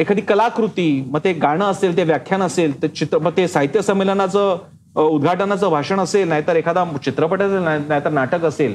एखादी 0.00 0.20
कलाकृती 0.20 0.90
मग 1.10 1.20
ते 1.24 1.32
गाणं 1.32 1.64
असेल 1.64 1.96
ते 1.96 2.04
व्याख्यान 2.04 2.42
असेल 2.42 2.82
ते 2.82 2.88
चित्रपट 2.88 3.36
ते 3.36 3.46
साहित्य 3.48 3.82
संमेलनाचं 3.82 4.56
उद्घाटनाचं 4.96 5.68
भाषण 5.70 6.00
असेल 6.00 6.28
नाहीतर 6.28 6.56
एखादा 6.56 6.84
चित्रपट 7.04 7.42
असेल 7.42 7.62
नाहीतर 7.88 8.10
नाटक 8.10 8.44
असेल 8.44 8.74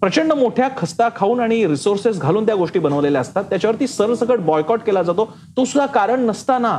प्रचंड 0.00 0.32
मोठ्या 0.32 0.68
खस्ता 0.76 1.08
खाऊन 1.16 1.40
आणि 1.40 1.66
रिसोर्सेस 1.66 2.18
घालून 2.20 2.46
त्या 2.46 2.54
गोष्टी 2.54 2.78
बनवलेल्या 2.78 3.20
असतात. 3.20 3.44
त्याच्यावरती 3.44 3.86
सरसकट 3.86 4.40
बॉयकॉट 4.40 4.80
केला 4.86 5.02
जातो. 5.02 5.24
तो 5.56 5.64
सुद्धा 5.64 5.86
कारण 5.92 6.26
नसताना 6.26 6.78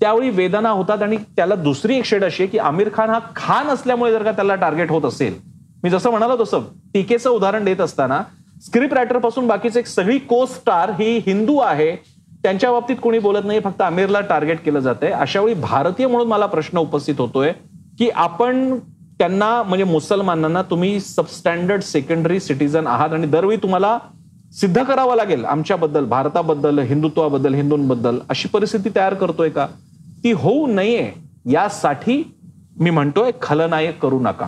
त्यावेळी 0.00 0.30
वेदना 0.30 0.70
होतात 0.70 1.02
आणि 1.02 1.16
त्याला 1.36 1.54
दुसरी 1.54 1.96
एक 1.98 2.04
शेड 2.04 2.24
अशी 2.24 2.42
आहे 2.42 2.50
की 2.50 2.58
आमिर 2.58 2.88
खान 2.94 3.10
हा 3.10 3.18
खान 3.36 3.66
असल्यामुळे 3.66 4.12
जर 4.12 4.22
का 4.22 4.32
त्याला 4.32 4.54
टार्गेट 4.54 4.90
होत 4.90 5.04
असेल. 5.04 5.34
मी 5.82 5.90
जसं 5.90 6.10
म्हणालो 6.10 6.36
तसं 6.44 6.64
टीकेचं 6.94 7.30
उदाहरण 7.30 7.64
देत 7.64 7.80
असताना 7.80 8.22
स्क्रिप्ट 8.62 8.94
रायटरपासून 8.94 9.46
बाकीचे 9.46 9.78
एक 9.78 9.86
सगळी 9.86 10.18
को 10.18 10.44
स्टार 10.46 10.90
ही 10.98 11.16
हिंदू 11.26 11.58
आहे 11.58 11.94
त्यांच्या 12.42 12.70
बाबतीत 12.72 12.96
कोणी 13.02 13.18
बोलत 13.18 13.44
नाही 13.44 13.60
फक्त 13.60 13.80
आमिरला 13.82 14.20
टार्गेट 14.20 14.64
केलं 14.64 14.80
जातंय. 14.80 15.10
अशा 15.10 15.40
वेळी 15.40 15.54
भारतीय 15.54 16.06
म्हणून 16.06 16.28
मला 16.28 16.46
प्रश्न 16.46 16.78
उपस्थित 16.78 17.14
होतोय. 17.18 17.52
की 18.00 18.08
आपण 18.08 18.78
त्यांना 19.18 19.62
म्हणजे 19.62 19.84
मुसलमानांना 19.84 20.62
तुम्ही 20.62 21.00
सबस्टँडर्ड 21.00 21.82
सेकंडरी 21.82 22.40
सिटीजन 22.40 22.86
आहात 22.86 23.12
आणि 23.12 23.26
दरवेळी 23.26 23.56
तुम्हाला 23.56 23.98
सिद्ध 24.60 24.82
करावं 24.82 25.16
लागेल 25.16 25.44
आमच्याबद्दल 25.44 26.04
भारताबद्दल 26.04 26.78
हिंदुत्वाबद्दल 26.78 27.54
हिंदूंबद्दल 27.54 28.18
अशी 28.28 28.48
परिस्थिती 28.48 28.88
तयार 28.96 29.14
करतोय 29.14 29.48
का? 29.48 29.66
ती 30.24 30.32
होऊ 30.32 30.66
नये 30.66 31.12
यासाठी 31.52 32.34
मी 32.80 32.90
म्हणतोय 32.90 33.30
खलनायक 33.42 34.00
करू 34.02 34.20
नका. 34.20 34.46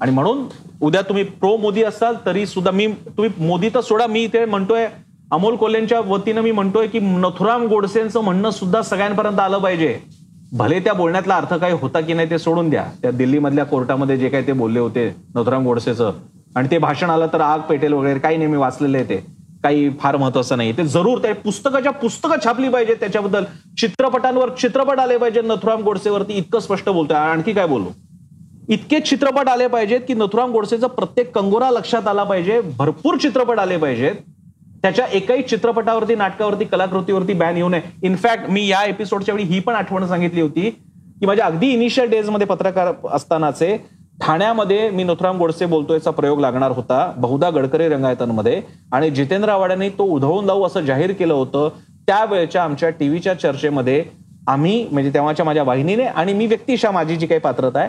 आणि 0.00 0.10
म्हणून 0.10 0.44
उद्या 0.82 1.02
तुम्ही 1.02 1.24
प्रो 1.24 1.56
मोदी 1.56 1.82
असाल 1.82 2.14
तरी 2.26 2.46
सुद्धा 2.46 2.70
मी 2.70 2.86
तुम्ही 2.86 3.46
मोदी 3.46 3.68
तर 3.68 3.80
सोडा 3.80 4.06
मी 4.06 4.24
इथे 4.24 4.44
म्हणतोय 4.44 4.88
अमोल 5.32 5.56
कोल्हेंच्या 5.56 6.00
वतीनं 6.00 6.40
मी 6.40 6.50
म्हणतोय 6.50 6.86
की 6.86 6.98
नथुराम 7.00 7.66
गोडसेंचं 7.66 8.20
म्हणणं 8.20 8.50
सुद्धा 8.50 8.82
सगळ्यांपर्यंत 8.82 9.40
आलं 9.40 9.58
पाहिजे. 9.58 10.00
भले 10.56 10.80
त्या 10.80 10.92
बोलण्यातला 10.92 11.36
अर्थ 11.36 11.54
काही 11.54 11.72
होता 11.72 12.00
की 12.00 12.12
नाही 12.12 12.30
ते 12.30 12.38
सोडून 12.38 12.70
द्या. 12.70 12.84
त्या 13.02 13.10
दिल्लीमधल्या 13.10 13.64
कोर्टामध्ये 13.64 14.16
जे 14.16 14.28
काही 14.28 14.46
ते 14.46 14.52
बोलले 14.52 14.78
होते 14.78 15.16
नथुराम 15.34 15.64
गोडसेचं. 15.64 16.12
आणि 16.56 16.68
ते 16.70 16.78
भाषण 16.78 17.10
आलं 17.10 17.26
तर 17.32 17.40
आग 17.40 17.60
पेटेल 17.60 17.92
वगैरे 17.92 18.18
काही 18.18 18.36
नेहमी 18.36 18.56
वाचलेले 18.56 19.02
ते. 19.04 19.16
काही 19.62 19.90
फार 20.00 20.16
महत्वाचं 20.16 20.56
नाही. 20.56 20.76
ते 20.76 20.84
जरूर 20.84 21.18
त्या 21.18 21.34
पुस्तकाच्या 21.34 21.92
पुस्तकं 21.92 22.44
छापली 22.44 22.68
पाहिजे 22.68 22.94
त्याच्याबद्दल. 22.94 23.44
चित्रपटांवर 23.80 24.48
चित्रपट 24.48 24.98
आले 24.98 25.16
पाहिजे 25.16 25.42
नथुराम 25.42 25.82
गोडसेवरती 25.82 26.32
इतकं 26.32 26.60
स्पष्ट 26.60 26.88
बोलतोय. 26.88 27.16
आणखी 27.16 27.52
काय 27.52 27.66
बोलू? 27.66 27.86
इतके 28.68 29.00
चित्रपट 29.00 29.48
आले 29.48 29.66
पाहिजेत 29.66 30.00
की 30.08 30.14
नथुराम 30.14 30.52
गोडसेचा 30.52 30.86
प्रत्येक 30.86 31.34
कंगोरा 31.34 31.70
लक्षात 31.70 32.08
आला 32.08 32.24
पाहिजे. 32.24 32.60
भरपूर 32.60 33.16
चित्रपट 33.16 33.58
आले 33.58 33.76
पाहिजेत. 33.76 34.14
त्याच्या 34.84 35.04
एकाही 35.12 35.42
चित्रपटावरती 35.42 36.14
नाटकावरती 36.14 36.64
कलाकृतीवरती 36.64 37.32
बॅन 37.32 37.56
येऊ 37.56 37.68
नये. 37.68 37.80
इनफॅक्ट 38.02 38.48
मी 38.50 38.66
या 38.66 38.82
एपिसोडच्या 38.84 39.34
वेळी 39.34 39.46
ही 39.48 39.60
पण 39.60 39.74
आठवण 39.74 40.06
सांगितली 40.06 40.40
होती 40.40 40.70
की 41.20 41.26
माझ्या 41.26 41.46
अगदी 41.46 41.68
इनिशियल 41.68 42.10
डेजमध्ये 42.10 42.46
पत्रकार 42.46 42.92
असतानाचे 43.12 43.76
ठाण्यामध्ये 44.22 44.90
मी 44.90 45.04
नथुराम 45.04 45.38
गोडसे 45.38 45.66
बोलतोयचा 45.66 46.10
प्रयोग 46.10 46.40
लागणार 46.40 46.70
होता 46.70 47.12
बहुधा 47.16 47.50
गडकरी 47.50 47.88
रंगायतांमध्ये. 47.88 48.60
आणि 48.92 49.10
जितेंद्र 49.10 49.48
आव्हाडांनी 49.48 49.88
तो 49.88 50.04
उधळून 50.06 50.44
लावू 50.44 50.66
असं 50.66 50.80
जाहीर 50.80 51.12
केलं 51.12 51.34
होतं 51.34 51.68
त्यावेळेच्या 52.06 52.64
आमच्या 52.64 52.90
टीव्हीच्या 52.90 53.34
चर्चेमध्ये 53.34 54.04
आम्ही 54.48 54.86
म्हणजे 54.92 55.10
तेव्हाच्या 55.14 55.44
माझ्या 55.44 55.62
वाहिनीने 55.62 56.04
आणि 56.04 56.32
मी 56.32 56.46
व्यक्तिशा 56.46 56.90
माझी 56.90 57.16
जी 57.16 57.26
काही 57.26 57.40
पात्रता 57.40 57.80
आहे 57.80 57.88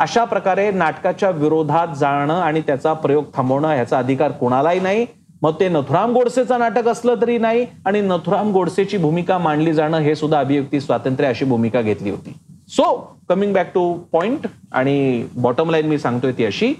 अशा 0.00 0.24
प्रकारे 0.24 0.70
नाटकाच्या 0.70 1.30
विरोधात 1.30 1.96
जाणं 1.96 2.40
आणि 2.40 2.60
त्याचा 2.60 2.92
प्रयोग 2.92 3.24
थांबवणं 3.34 3.68
ह्याचा 3.68 3.98
अधिकार 3.98 4.30
कोणालाही 4.30 4.80
नाही. 4.80 5.06
मग 5.42 5.52
ते 5.60 5.68
नथुराम 5.68 6.12
गोडसेचं 6.12 6.58
नाटक 6.58 6.88
असलं 6.88 7.14
तरी 7.20 7.38
नाही 7.38 7.64
आणि 7.86 8.00
नथुराम 8.00 8.50
गोडसेची 8.52 8.96
भूमिका 8.96 9.38
मांडली 9.38 9.72
जाणं 9.72 9.98
हे 9.98 10.14
सुद्धा 10.16 10.40
अभिव्यक्ती 10.40 10.80
स्वातंत्र्य 10.80 11.28
अशी 11.28 11.44
भूमिका 11.44 11.80
घेतली 11.80 12.10
होती. 12.10 12.34
So 12.68 13.16
coming 13.28 13.52
back 13.52 13.70
to 13.74 13.92
point 14.12 14.46
आणि 14.72 15.24
बॉटम 15.34 15.70
लाईन 15.70 15.86
मी 15.86 15.98
सांगतोय 15.98 16.32
ती 16.38 16.44
अशी 16.44 16.72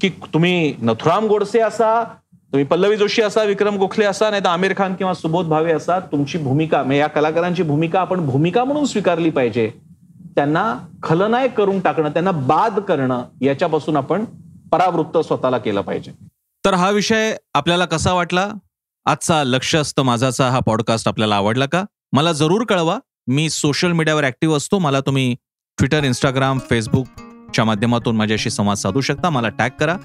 की 0.00 0.08
तुम्ही 0.34 0.74
नथुराम 0.82 1.26
गोडसे 1.26 1.60
असा 1.60 2.02
तुम्ही 2.52 2.64
पल्लवी 2.66 2.96
जोशी 2.96 3.22
असा 3.22 3.42
विक्रम 3.44 3.76
गोखले 3.78 4.04
असा 4.04 4.30
नाही 4.30 4.42
तर 4.44 4.48
आमिर 4.48 4.72
खान 4.76 4.94
किंवा 4.94 5.12
सुबोध 5.14 5.46
भावे 5.48 5.72
असा 5.72 5.98
तुमची 6.12 6.38
भूमिका 6.38 6.82
म्हणजे 6.82 6.98
या 6.98 7.06
कलाकारांची 7.06 7.62
भूमिका 7.62 8.00
आपण 8.00 8.26
भूमिका 8.26 8.64
म्हणून 8.64 8.84
स्वीकारली 8.84 9.30
पाहिजे. 9.30 9.70
त्यांना 10.34 10.64
खलनायक 11.02 11.54
करून 11.54 11.80
टाकणं 11.80 12.08
त्यांना 12.08 12.30
बाद 12.30 12.78
करणं 12.80 13.22
याच्यापासून 13.40 13.96
आपण 13.96 14.24
परावृत्त 14.72 15.18
स्वतःला 15.18 15.58
केलं 15.58 15.80
पाहिजे. 15.80 16.12
तर 16.64 16.74
हा 16.74 16.90
विषय 16.90 17.36
आपल्याला 17.54 17.84
कसा 17.84 18.12
वाटला? 18.12 18.48
आजचा 19.06 19.44
लक्ष 19.44 19.74
असतं 19.76 20.02
माझाचा 20.02 20.50
हा 20.50 20.58
पॉडकास्ट 20.58 21.08
आपल्याला 21.08 21.36
आवडला 21.36 21.66
का? 21.66 21.84
मला 22.12 22.32
जरूर 22.32 22.64
कळवा. 22.64 22.98
मी 23.26 23.50
सोशल 23.50 23.92
मीडियावर 23.92 24.24
ऍक्टिव्ह 24.24 24.56
असतो. 24.56 24.78
मला 24.78 25.00
तुम्ही 25.00 25.34
ट्विटर 25.78 26.04
इंस्टाग्राम 26.04 26.58
फेसबुकच्या 26.70 27.64
माध्यमातून 27.64 28.16
माझ्याशी 28.16 28.50
संवाद 28.50 28.76
साधू 28.76 29.00
शकता. 29.00 29.30
मला 29.30 29.48
टॅग 29.48 29.70
करा. 29.80 29.96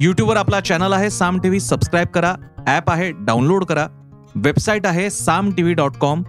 यूट्यूबवर 0.00 0.36
आपला 0.36 0.60
चॅनल 0.60 0.92
आहे. 0.92 1.10
साम 1.10 1.38
टीव्ही 1.38 1.60
सबस्क्राईब 1.60 2.08
करा. 2.08 2.34
ॲप 2.66 2.90
आहे. 2.90 3.12
डाउनलोड 3.12 3.64
करा. 3.64 3.86
वेबसाईट 4.34 4.86
आहे 4.86 5.10
साम 5.10 5.50
टीव्ही 5.50 5.74
डॉट 5.74 5.96
कॉम 5.96 6.22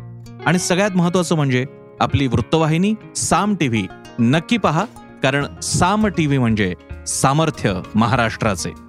आणि 0.45 0.59
सगळ्यात 0.59 0.91
महत्त्वाचं 0.91 1.35
म्हणजे 1.35 1.65
आपली 1.99 2.27
वृत्तवाहिनी 2.27 2.93
साम 3.15 3.55
टीव्ही 3.55 3.87
नक्की 4.19 4.57
पहा. 4.57 4.85
कारण 5.23 5.59
साम 5.59 6.07
टीव्ही 6.07 6.37
म्हणजे 6.37 6.73
सामर्थ्य 7.07 7.81
महाराष्ट्राचे. 7.95 8.88